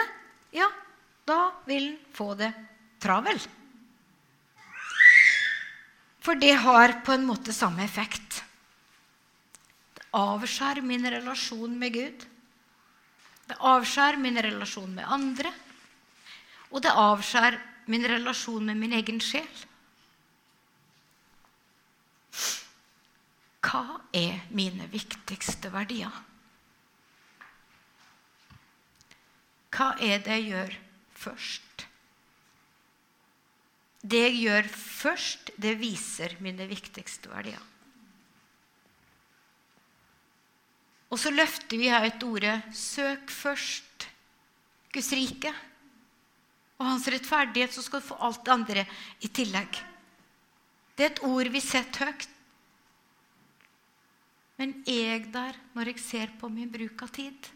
[0.56, 0.68] ja,
[1.28, 2.52] da vil den få det
[3.04, 3.40] travel.
[6.26, 8.40] For det har på en måte samme effekt
[9.94, 12.26] Det avskjærer min relasjon med Gud.
[13.46, 15.52] Det avskjærer min relasjon med andre.
[16.72, 17.60] Og det avskjærer
[17.92, 19.66] min relasjon med min egen sjel.
[23.66, 26.14] Hva er mine viktigste verdier?
[29.76, 30.76] Hva er det jeg gjør
[31.18, 31.86] først?
[34.06, 37.64] Det jeg gjør først, det viser mine viktigste verdier.
[41.10, 44.08] Og så løfter vi her et ordet 'søk først
[44.94, 45.54] Guds rike'
[46.78, 48.86] og hans rettferdighet, så skal du få alt det andre
[49.22, 49.80] i tillegg.
[50.98, 52.35] Det er et ord vi setter høyt.
[54.60, 57.50] Men jeg der når jeg ser på min bruk av tid?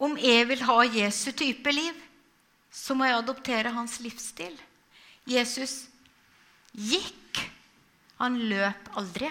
[0.00, 1.96] Om jeg vil ha Jesu type liv,
[2.72, 4.54] så må jeg adoptere hans livsstil.
[5.28, 5.86] Jesus
[6.72, 7.16] gikk.
[8.20, 9.30] Han løp aldri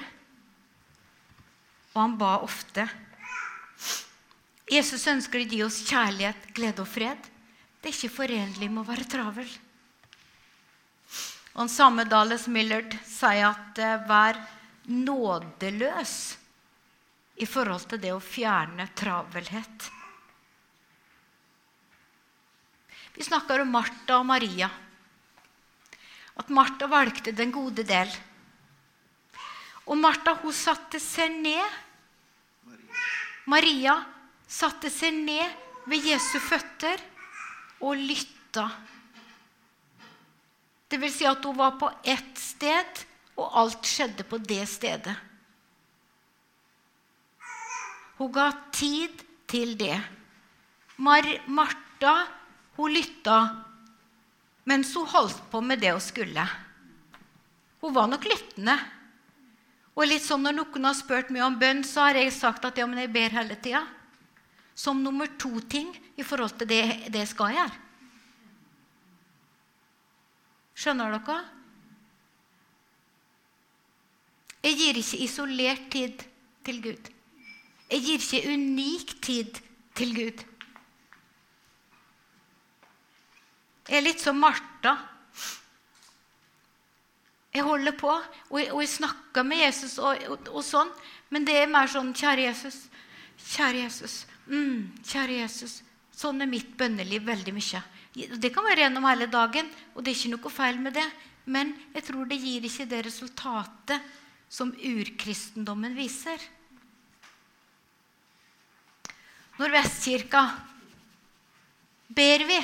[2.00, 2.86] og han ba ofte.
[4.70, 7.30] Jesus ønsker å gi oss kjærlighet, glede og fred.
[7.82, 9.50] Det er ikke forenlig med å være travel.
[11.60, 14.38] Og samme Dallas Millard sier at uh, vær
[14.88, 16.14] nådeløs
[17.40, 19.90] i forhold til det å fjerne travelhet.
[23.16, 24.70] Vi snakker om Martha og Maria.
[26.40, 28.12] At Martha valgte den gode del.
[29.90, 31.80] Og Martha hun satte seg ned
[33.50, 33.96] Maria
[34.50, 35.54] satte seg ned
[35.90, 37.02] ved Jesu føtter
[37.86, 38.68] og lytta.
[40.90, 43.06] Det vil si at hun var på ett sted,
[43.40, 45.16] og alt skjedde på det stedet.
[48.20, 49.96] Hun ga tid til det.
[51.00, 52.16] Mar Martha
[52.76, 53.40] hun lytta
[54.70, 56.44] mens hun holdt på med det hun skulle.
[57.82, 58.76] Hun var nok lyttende.
[59.98, 62.78] Og litt sånn Når noen har spurt meg om bønn, så har jeg sagt at
[62.78, 63.82] ja, men jeg ber hele tida.
[64.76, 67.80] Som nummer to ting i forhold til det, det jeg skal gjøre.
[70.80, 71.59] Skjønner dere?
[74.64, 76.26] Jeg gir ikke isolert tid
[76.68, 77.12] til Gud.
[77.90, 79.62] Jeg gir ikke unik tid
[79.98, 80.44] til Gud.
[83.90, 84.98] Jeg er litt som Martha.
[87.50, 90.92] Jeg holder på, og jeg, og jeg snakker med Jesus og, og, og, sånn.
[91.34, 92.84] Men det er mer sånn Kjære Jesus.
[93.56, 94.20] Kjære Jesus.
[94.46, 95.80] Mm, kjære Jesus.
[96.14, 97.82] Sånn er mitt bønneliv veldig mye.
[98.14, 101.08] Det kan være gjennom hele dagen, og det er ikke noe feil med det.
[101.50, 104.18] Men jeg tror det gir ikke det resultatet
[104.50, 106.42] som urkristendommen viser.
[109.60, 110.44] Nordvestkirka
[112.08, 112.60] ber vi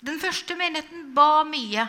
[0.00, 1.82] Den første menigheten ba mye.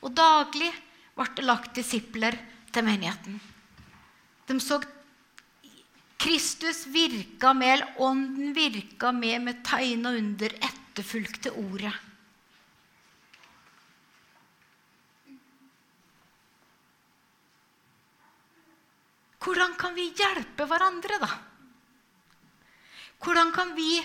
[0.00, 0.70] Og daglig
[1.18, 2.38] ble det lagt disipler
[2.72, 3.36] til menigheten.
[4.48, 4.80] De så
[6.18, 11.92] Kristus virka med, eller Ånden virka med med tegn og under etterfulgte ordet.
[19.38, 21.30] Hvordan kan vi hjelpe hverandre, da?
[23.22, 23.98] Hvordan kan vi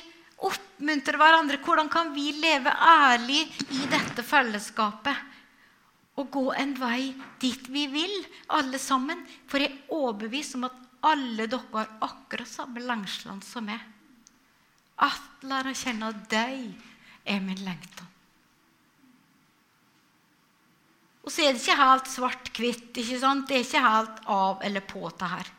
[0.43, 1.59] oppmuntre hverandre.
[1.63, 5.31] Hvordan kan vi leve ærlig i dette fellesskapet?
[6.19, 8.13] Og gå en vei dit vi vil,
[8.53, 9.23] alle sammen.
[9.49, 13.81] For jeg er overbevist om at alle dere har akkurat samme lengsel som meg.
[15.01, 16.69] At lære å kjenne deg
[17.25, 18.12] er min lengtan.
[21.23, 22.87] Og så er det ikke helt svart-hvitt.
[22.95, 25.51] Det er ikke helt av eller på det her.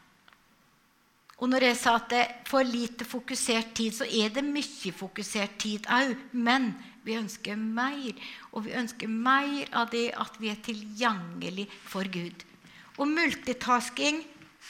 [1.43, 4.93] Og når jeg sa at det er for lite fokusert tid, så er det mye
[4.95, 6.13] fokusert tid òg.
[6.33, 6.71] Men
[7.05, 8.13] vi ønsker mer.
[8.53, 12.45] Og vi ønsker mer av det at vi er tilgjengelig for Gud.
[13.01, 14.23] Og multitasking,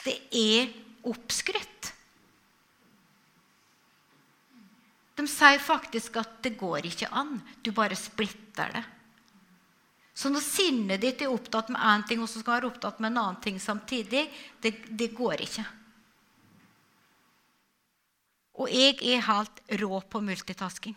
[0.05, 0.73] det er
[1.05, 1.91] oppskrytt.
[5.15, 7.37] De sier faktisk at det går ikke an.
[7.63, 8.83] Du bare splitter det.
[10.15, 13.11] Så når sinnet ditt er opptatt med én ting, og så skal være opptatt med
[13.11, 14.23] en annen ting samtidig,
[14.63, 15.65] det, det går ikke.
[18.63, 20.95] Og jeg er helt rå på multitasking.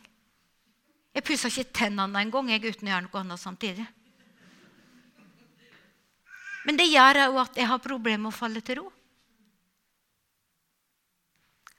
[1.19, 3.87] Jeg pusser ikke tennene engang uten å gjøre noe annet samtidig.
[6.69, 8.87] Men det gjør òg at jeg har problemer med å falle til ro.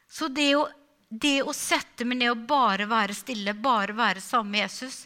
[0.09, 0.65] Så det å,
[1.07, 5.05] det å sette meg ned og bare være stille, bare være sammen med Jesus,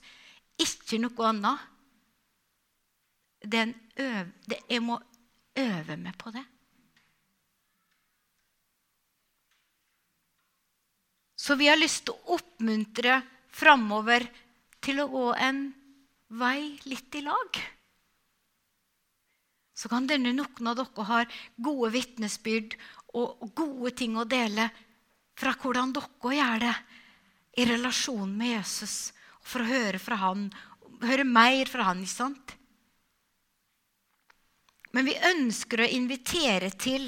[0.58, 1.70] ikke noe annet
[3.44, 5.00] øv, det, Jeg må
[5.56, 6.44] øve meg på det.
[11.36, 13.20] Så vi har lyst til å oppmuntre
[13.52, 14.24] framover
[14.84, 15.66] til å gå en
[16.40, 17.60] vei litt i lag.
[19.76, 21.28] Så kan denne noen av dere har
[21.58, 22.78] gode vitnesbyrd
[23.20, 24.70] og gode ting å dele
[25.38, 26.76] fra hvordan dere gjør det
[27.60, 29.12] i relasjon med Jesus,
[29.44, 30.48] for å høre fra han,
[31.04, 32.02] høre mer fra han.
[32.02, 32.56] ikke sant?
[34.94, 37.08] Men vi ønsker å invitere til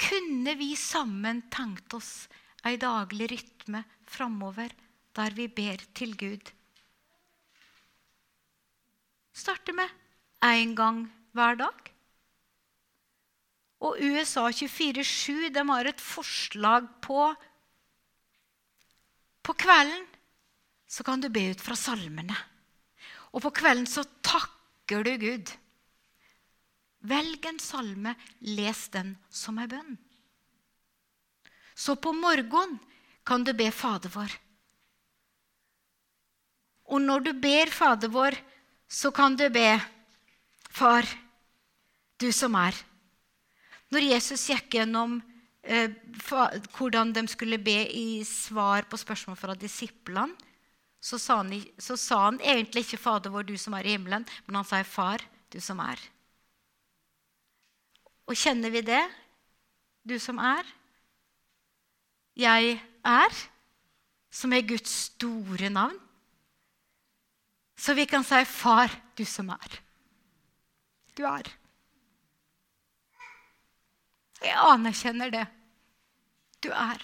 [0.00, 2.28] kunne vi sammen tenkt oss
[2.66, 4.72] ei daglig rytme framover
[5.16, 6.52] der vi ber til Gud?
[9.36, 9.90] Starte med
[10.44, 11.04] én gang
[11.36, 11.90] hver dag.
[13.80, 17.30] Og USA 24-7 de har et forslag på
[19.40, 20.04] På kvelden
[20.90, 22.36] så kan du be ut fra salmene.
[23.32, 24.04] Og på kvelden så
[24.90, 25.50] takker du Gud.
[27.06, 29.96] Velg en salme, les den som ei bønn.
[31.74, 32.78] Så på morgenen
[33.24, 34.34] kan du be Fader vår.
[36.90, 38.34] Og når du ber Fader vår,
[38.88, 39.78] så kan du be
[40.70, 41.06] Far,
[42.18, 42.74] du som er.
[43.90, 45.20] Når Jesus gikk gjennom
[45.62, 45.90] eh,
[46.76, 50.34] hvordan de skulle be i svar på spørsmål fra disiplene,
[51.00, 54.28] så sa, han, så sa han egentlig ikke 'Fader vår, du som er i himmelen',
[54.46, 56.02] men han sa 'Far, du som er'.
[58.28, 59.02] Og kjenner vi det,
[60.06, 60.64] du som er?
[62.36, 63.38] Jeg er,
[64.30, 65.98] som er Guds store navn.
[67.76, 69.80] Så vi kan si 'Far, du som er'.
[71.16, 71.48] Du er.
[74.40, 75.46] Jeg anerkjenner det.
[76.62, 77.00] Du er.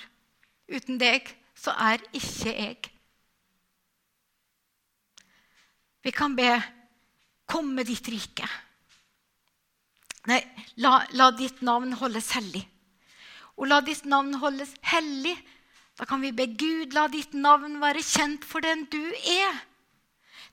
[0.69, 2.96] Uten deg så er ikke jeg.
[6.07, 6.63] Vi kan be
[7.47, 8.49] 'Kom med ditt rike'.
[10.27, 10.39] Nei,
[10.77, 12.63] la, la, ditt navn holdes hellig.
[13.59, 15.35] Og la ditt navn holdes hellig.
[15.99, 19.59] Da kan vi be Gud, la ditt navn være kjent for den du er.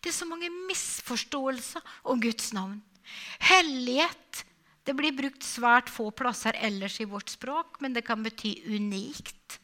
[0.01, 2.81] Det er så mange misforståelser om Guds navn.
[3.39, 4.43] Hellighet
[4.85, 9.59] det blir brukt svært få plasser ellers i vårt språk, men det kan bety unikt.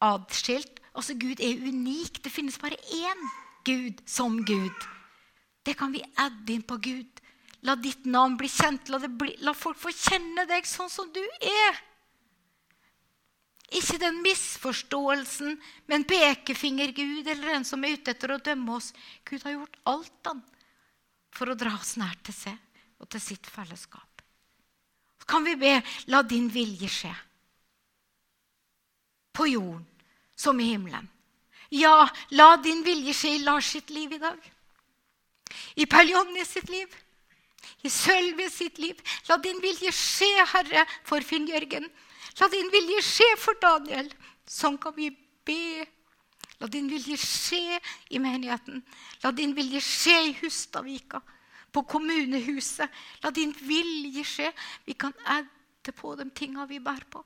[0.00, 0.78] Adskilt.
[0.94, 2.22] Altså, Gud er unik.
[2.22, 4.88] Det finnes bare én Gud som Gud.
[5.62, 7.22] Det kan vi adde inn på Gud.
[7.62, 8.90] La ditt navn bli kjent.
[8.90, 11.80] La, bli, la, folk få kjenne deg sånn som du er.
[13.72, 15.54] Ikke den misforståelsen
[15.86, 18.90] med en pekefinger Gud eller den som er ute etter å dømme oss.
[19.24, 20.42] Gud har gjort alt han
[21.32, 22.58] for å dra oss nær til seg
[23.00, 24.22] og til sitt fellesskap.
[25.22, 25.78] Så kan vi be
[26.10, 27.14] la din vilje skje.
[29.32, 29.86] På jorden
[30.36, 31.06] som i himmelen.
[31.72, 32.04] Ja,
[32.36, 34.38] la din vilje skje i Lars sitt liv i dag.
[35.76, 36.92] I Peljonny sitt liv
[37.82, 38.98] i Sølve sitt liv.
[39.28, 41.88] La din vilje skje, Herre, for Finn Jørgen.
[42.40, 44.10] La din vilje skje for Daniel.
[44.48, 45.10] Sånn kan vi
[45.46, 45.86] be.
[46.62, 47.80] La din vilje skje
[48.14, 48.82] i menigheten.
[49.24, 51.22] La din vilje skje i Hustadvika,
[51.72, 52.90] på kommunehuset.
[53.24, 54.52] La din vilje skje.
[54.86, 57.24] Vi kan edde på de tinga vi bærer på.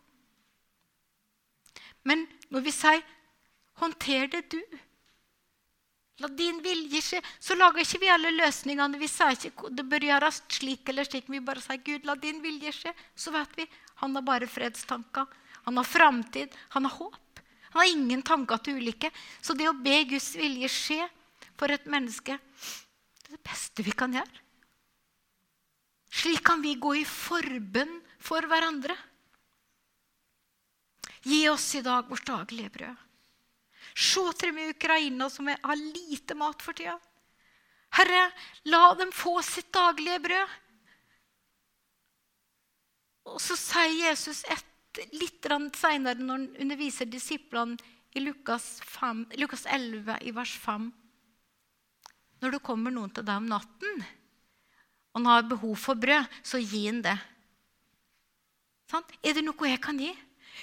[2.07, 2.25] Men
[2.55, 3.03] når vi sier
[3.77, 4.79] 'håndter det du',
[6.17, 7.19] La din vilje skje.
[7.39, 8.97] Så lager ikke vi alle løsningene.
[9.01, 11.29] Vi sier ikke det bør gjøres slik eller slik.
[11.29, 12.95] Vi bare sier Gud, la din vilje skje.
[13.13, 13.67] Så vet vi
[14.01, 15.29] han har bare fredstanker.
[15.69, 16.57] Han har framtid.
[16.73, 17.45] Han har håp.
[17.75, 19.13] Han har ingen tanker til ulykke.
[19.45, 21.03] Så det å be Guds vilje skje
[21.57, 24.45] for et menneske, det er det beste vi kan gjøre.
[26.17, 28.97] Slik kan vi gå i forbønn for hverandre.
[31.27, 33.03] Gi oss i dag vårt daglige brød.
[33.95, 36.97] Se til dem i Ukraina som har lite mat for tida.
[37.97, 38.31] Herre,
[38.69, 40.55] la dem få sitt daglige brød.
[43.27, 44.65] Og så sier Jesus et,
[45.13, 45.45] litt
[45.77, 47.77] seinere, når han underviser disiplene
[48.17, 50.87] i Lukas, 5, Lukas 11, i vers 5
[52.41, 54.05] Når det kommer noen til deg om natten,
[55.13, 57.17] og han har behov for brød, så gi han det.
[58.93, 59.05] Sånn?
[59.25, 60.13] Er det noe jeg kan gi?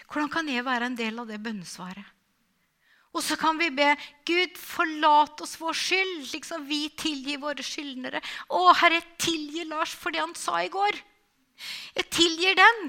[0.08, 2.06] Hvordan kan jeg være en del av det bønnesvaret?
[3.14, 3.91] Og så kan vi be
[4.26, 8.22] Gud, forlat oss vår skyld, slik som vi tilgir våre skyldnere.
[8.49, 10.97] Å, Herre, tilgi Lars for det han sa i går.
[11.99, 12.88] Jeg tilgir den.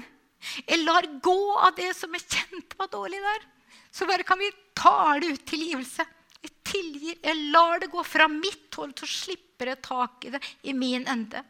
[0.65, 3.45] Jeg lar gå av det som jeg kjente var dårlig der.
[3.93, 6.05] Så bare kan vi tale ut tilgivelse.
[6.41, 10.41] Jeg tilgir, jeg lar det gå fra mitt hold, så slipper jeg tak i det
[10.65, 11.45] i min ende.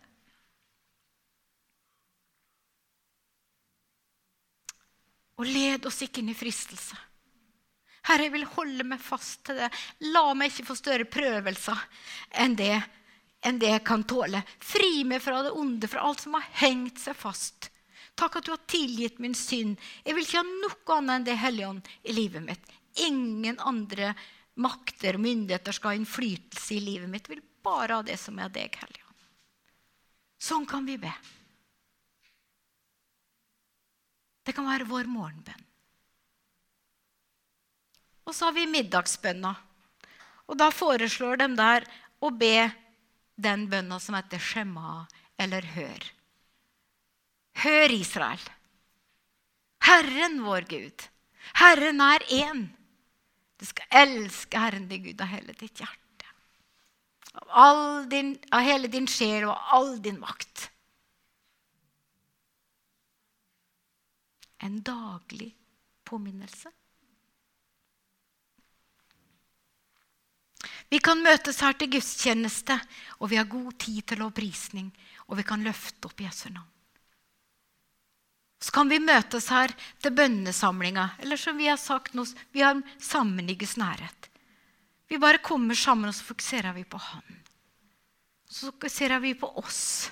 [5.40, 6.96] Og led oss ikke inn i fristelse.
[8.06, 9.72] Herre, jeg vil holde meg fast til det.
[10.14, 11.80] La meg ikke få større prøvelser
[12.44, 12.76] enn det,
[13.46, 14.44] enn det jeg kan tåle.
[14.62, 17.72] Fri meg fra det onde, fra alt som har hengt seg fast.
[18.16, 19.76] Takk at du har tilgitt min synd.
[20.06, 22.76] Jeg vil ikke ha noe annet enn det Hellige Ånd i livet mitt.
[23.04, 24.14] Ingen andre
[24.64, 27.28] makter og myndigheter skal ha innflytelse i livet mitt.
[27.28, 29.26] Jeg vil bare ha det som er deg, Hellige Ånd.
[30.46, 31.12] Sånn kan vi be.
[34.46, 35.64] Det kan være vår morgenbønn.
[38.26, 39.54] Og så har vi middagsbønna.
[40.50, 41.86] Og da foreslår de der
[42.22, 42.70] å be
[43.36, 45.06] den bønna som heter Shema,
[45.38, 46.06] eller Hør.
[47.64, 48.42] Hør, Israel.
[49.86, 51.06] Herren vår Gud.
[51.60, 52.66] Herren er én.
[53.60, 56.32] Du skal elske Herren din Gud av hele ditt hjerte.
[57.52, 60.70] Av, din, av hele din sjel og all din makt.
[64.66, 65.52] En daglig
[66.08, 66.72] påminnelse.
[70.90, 72.78] Vi kan møtes her til gudstjeneste,
[73.20, 74.92] og vi har god tid til lovprisning.
[75.26, 76.70] Og vi kan løfte opp Jesu navn.
[78.62, 82.24] Så kan vi møtes her til bønnesamlinga, eller som vi har sagt nå,
[82.54, 84.30] vi har sammenligges nærhet.
[85.10, 87.42] Vi bare kommer sammen, og så fokuserer vi på Han.
[88.50, 90.12] Så fokuserer vi på oss.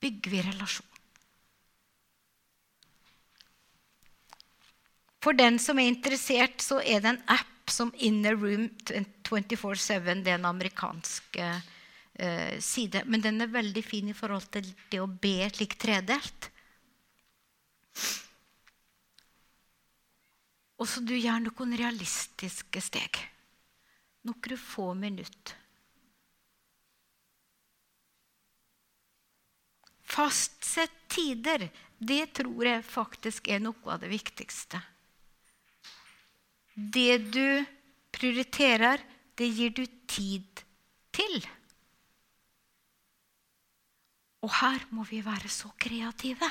[0.00, 0.86] Bygger vi relasjon.
[5.22, 10.22] For den som er interessert, så er det en app som Inner Room 24-7.
[10.24, 13.04] Det er en amerikansk eh, side.
[13.06, 16.50] Men den er veldig fin i forhold til det å be slik tredelt.
[20.78, 23.18] Og så du gjør noen realistiske steg.
[24.28, 25.56] Noen få minutter.
[30.08, 31.68] Fastsett tider.
[31.98, 34.80] Det tror jeg faktisk er noe av det viktigste.
[36.78, 37.64] Det du
[38.14, 39.02] prioriterer,
[39.34, 40.62] det gir du tid
[41.14, 41.40] til.
[44.46, 46.46] Og her må vi være så kreative.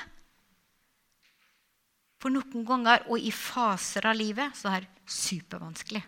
[2.19, 6.03] For noen ganger, og i faser av livet, så er det supervanskelig.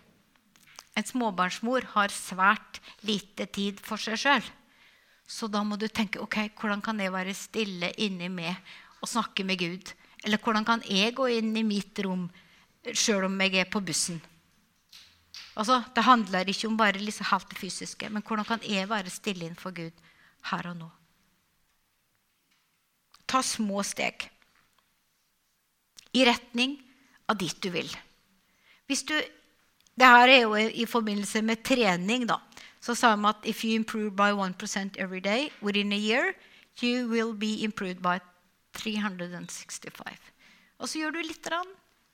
[0.98, 4.44] En småbarnsmor har svært lite tid for seg sjøl.
[5.24, 8.58] Så da må du tenke ok, hvordan kan jeg være stille inni meg
[9.00, 9.92] og snakke med Gud?
[10.26, 12.26] Eller hvordan kan jeg gå inn i mitt rom
[12.84, 14.20] sjøl om jeg er på bussen.
[15.58, 19.10] Altså, det handler ikke om bare liksom halvt det fysiske, men hvordan kan jeg være
[19.10, 20.04] stille innenfor Gud
[20.50, 20.90] her og nå?
[23.28, 24.30] Ta små steg
[26.16, 26.78] i retning
[27.28, 27.90] av dit du vil.
[28.90, 29.14] Hvis du,
[29.94, 32.26] det her er jo i forbindelse med trening.
[32.26, 32.40] da,
[32.80, 36.34] Så sa de at if you improve by 1% every day within a year,
[36.82, 38.18] you will be improved by
[38.74, 40.18] 365.
[40.78, 41.68] Og så gjør du litt rann,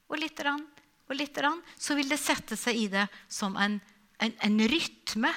[0.06, 1.38] og litt og litt,
[1.78, 3.78] så vil det sette seg i det som en,
[4.22, 5.32] en, en rytme.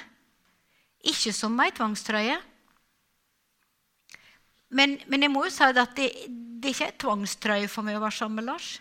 [1.09, 2.37] Ikke som ei tvangstrøye.
[4.69, 7.97] Men, men, jeg må jo si at det, det er ikke er tvangstrøye for meg
[7.97, 8.77] å være sammen med Lars.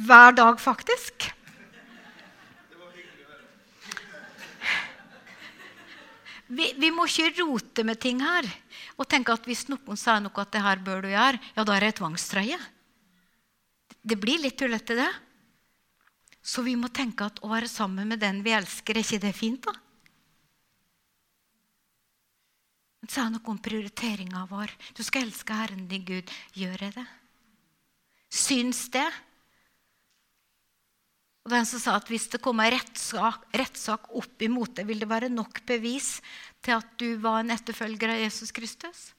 [0.00, 1.28] Hver dag, faktisk.
[6.52, 8.44] Vi, vi, må ikke rote med ting her
[9.02, 11.76] og tenke at hvis noen sier noe at det her bør du gjøre, ja, da
[11.76, 12.58] er det tvangstrøye.
[14.02, 15.10] Det blir litt tullete, det.
[16.42, 19.34] Så vi må tenke at å være sammen med den vi elsker, er ikke det
[19.38, 19.66] fint?
[19.66, 19.74] da?
[23.02, 24.70] Men det noe om prioriteringa vår.
[24.94, 26.30] Du skal elske Herren din Gud.
[26.54, 27.06] Gjør jeg det?
[28.30, 29.08] Syns det?
[31.42, 35.10] Og den som sa at Hvis det kommer rettssak, rettssak opp imot det, vil det
[35.10, 36.20] være nok bevis
[36.62, 39.10] til at du var en etterfølger av Jesus Kristus?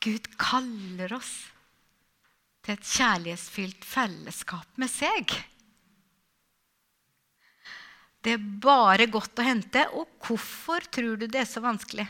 [0.00, 1.32] Gud kaller oss
[2.64, 5.32] til et kjærlighetsfylt fellesskap med seg.
[8.20, 9.86] Det er bare godt å hente.
[9.96, 12.06] Og hvorfor tror du det er så vanskelig?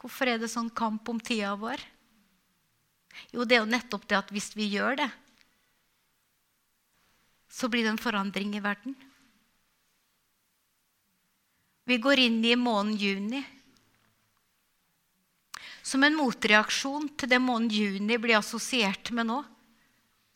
[0.00, 1.82] Hvorfor er det sånn kamp om tida vår?
[3.34, 5.10] Jo, det er jo nettopp det at hvis vi gjør det,
[7.50, 8.94] så blir det en forandring i verden.
[11.90, 13.40] Vi går inn i måneden juni.
[15.82, 19.40] Som en motreaksjon til det måneden juni blir assosiert med nå,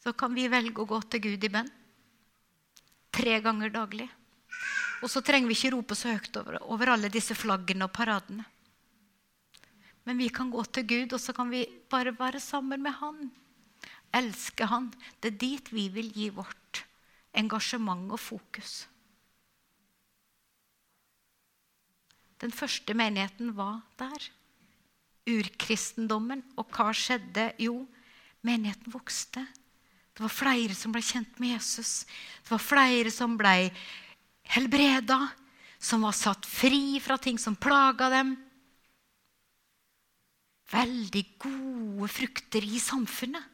[0.02, 1.70] så kan vi velge å gå til Gud i bønn.
[3.14, 4.08] Tre ganger daglig.
[5.04, 8.44] Og så trenger vi ikke rope så høyt over, over alle disse flaggene og paradene.
[10.04, 13.30] Men vi kan gå til Gud, og så kan vi bare være sammen med Han.
[14.14, 14.90] Elske Han.
[15.20, 16.84] Det er dit vi vil gi vårt
[17.34, 18.84] engasjement og fokus.
[22.40, 24.30] Den første menigheten var der.
[25.30, 26.42] Urkristendommen.
[26.60, 27.52] Og hva skjedde?
[27.58, 27.86] Jo,
[28.44, 29.46] menigheten vokste.
[30.14, 32.04] Det var flere som ble kjent med Jesus.
[32.44, 33.72] Det var flere som ble
[34.54, 35.18] helbreda,
[35.80, 38.36] som var satt fri fra ting som plaga dem.
[40.72, 43.50] Veldig gode frukter i samfunnet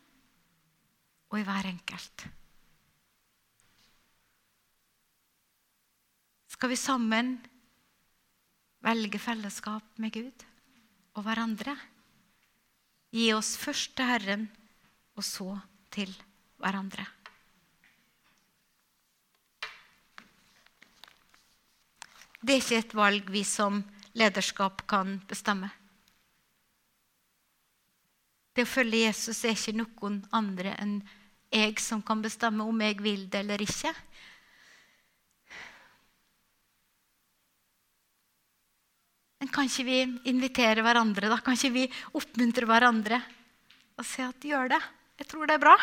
[1.30, 2.26] og i hver enkelt.
[6.50, 7.34] Skal vi sammen
[8.84, 10.44] velge fellesskap med Gud
[11.16, 11.76] og hverandre?
[13.10, 14.44] Gi oss først til Herren,
[15.18, 15.56] og så
[15.90, 16.12] til
[16.62, 17.06] hverandre.
[22.40, 23.82] Det er ikke et valg vi som
[24.16, 25.72] lederskap kan bestemme.
[28.54, 31.00] Det å følge Jesus er ikke noen andre enn
[31.50, 33.92] jeg som kan bestemme om jeg vil det eller ikke.
[39.40, 41.30] Men kan ikke vi invitere hverandre?
[41.32, 41.38] da?
[41.40, 41.86] Kan ikke vi
[42.18, 43.22] oppmuntre hverandre
[43.96, 44.80] og si at gjør det?
[45.20, 45.76] Jeg tror det er bra.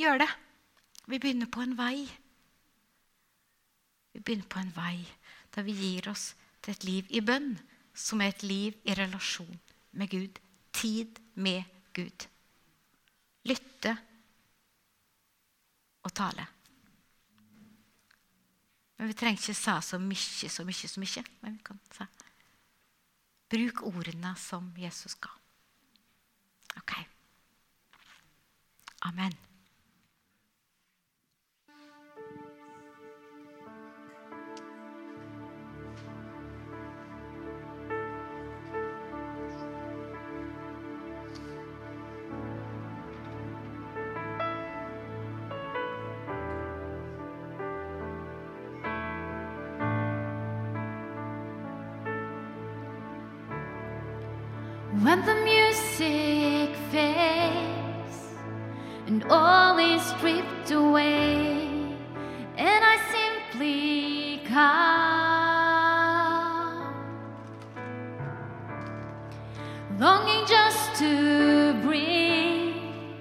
[0.00, 0.28] Gjør det.
[1.10, 2.04] Vi begynner på en vei.
[4.12, 4.98] Vi begynner på en vei
[5.54, 6.30] der vi gir oss
[6.62, 7.56] til et liv i bønn,
[7.96, 9.58] som er et liv i relasjon
[9.98, 10.38] med Gud.
[10.72, 11.62] Tid med
[11.96, 12.26] Gud.
[13.48, 13.96] Lytte
[16.04, 16.46] og tale.
[19.00, 21.24] Men vi trenger ikke si så mye, så mye, så mye.
[21.40, 22.06] Men vi kan sa.
[23.50, 25.32] Bruk ordene som Jesus ga.
[26.76, 26.98] Ok.
[29.08, 29.49] Amen.
[55.20, 58.16] When the music fades
[59.06, 61.68] and all is stripped away,
[62.56, 64.80] and I simply come,
[69.98, 73.20] longing just to bring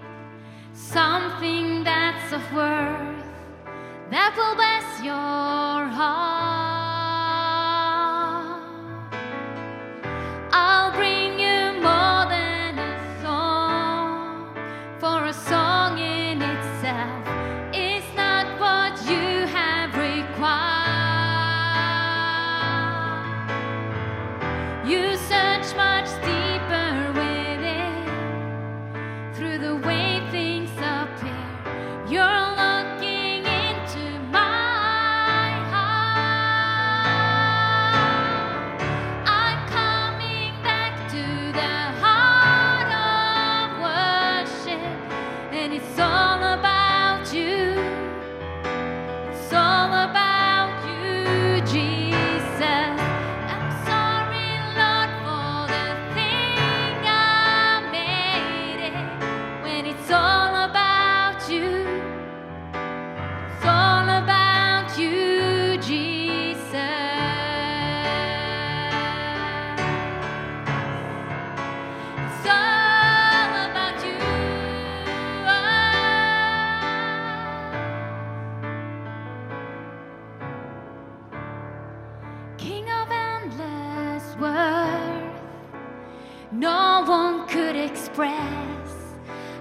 [0.71, 3.25] something that's of worth
[4.09, 5.58] that will bless your
[84.39, 85.41] worth,
[86.51, 88.89] no one could express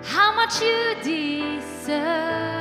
[0.02, 2.57] how much you deserve.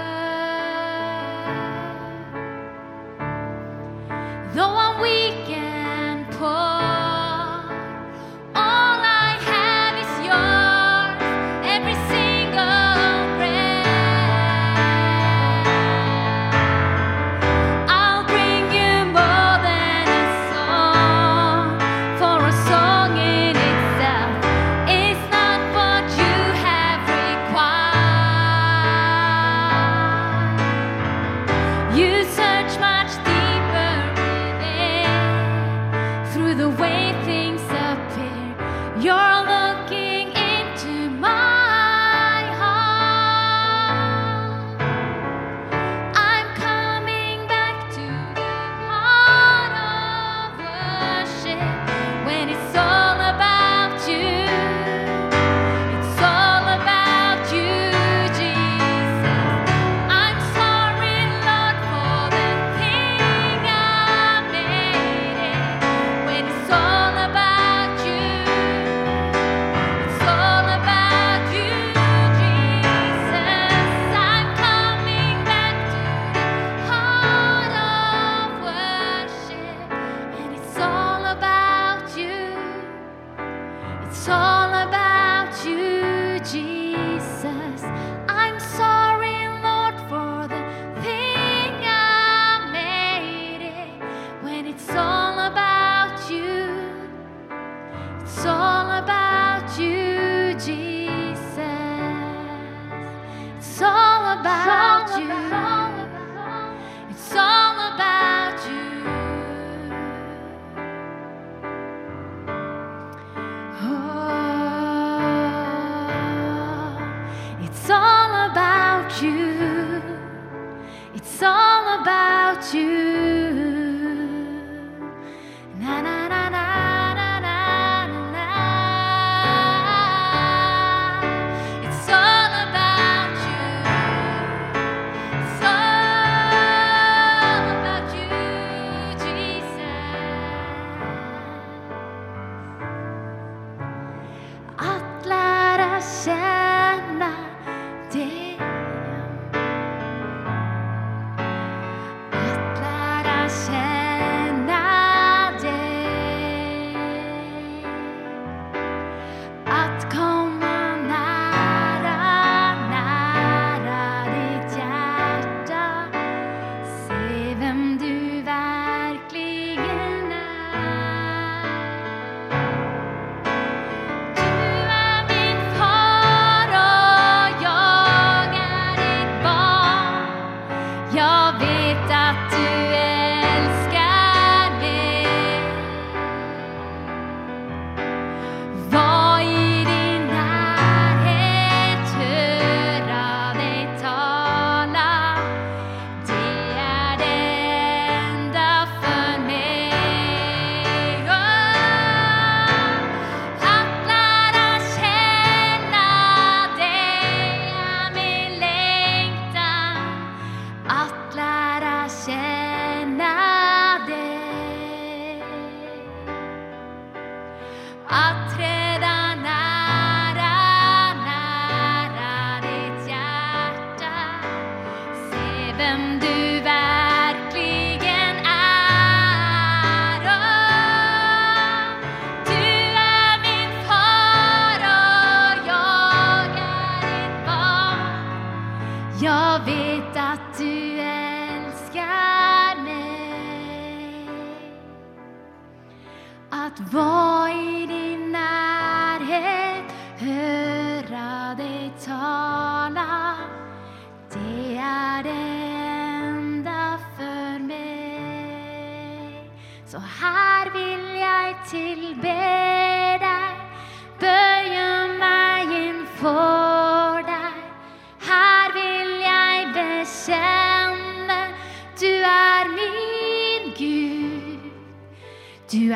[225.78, 226.28] Se vem du
[226.64, 226.77] verkligen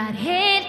[0.10, 0.61] du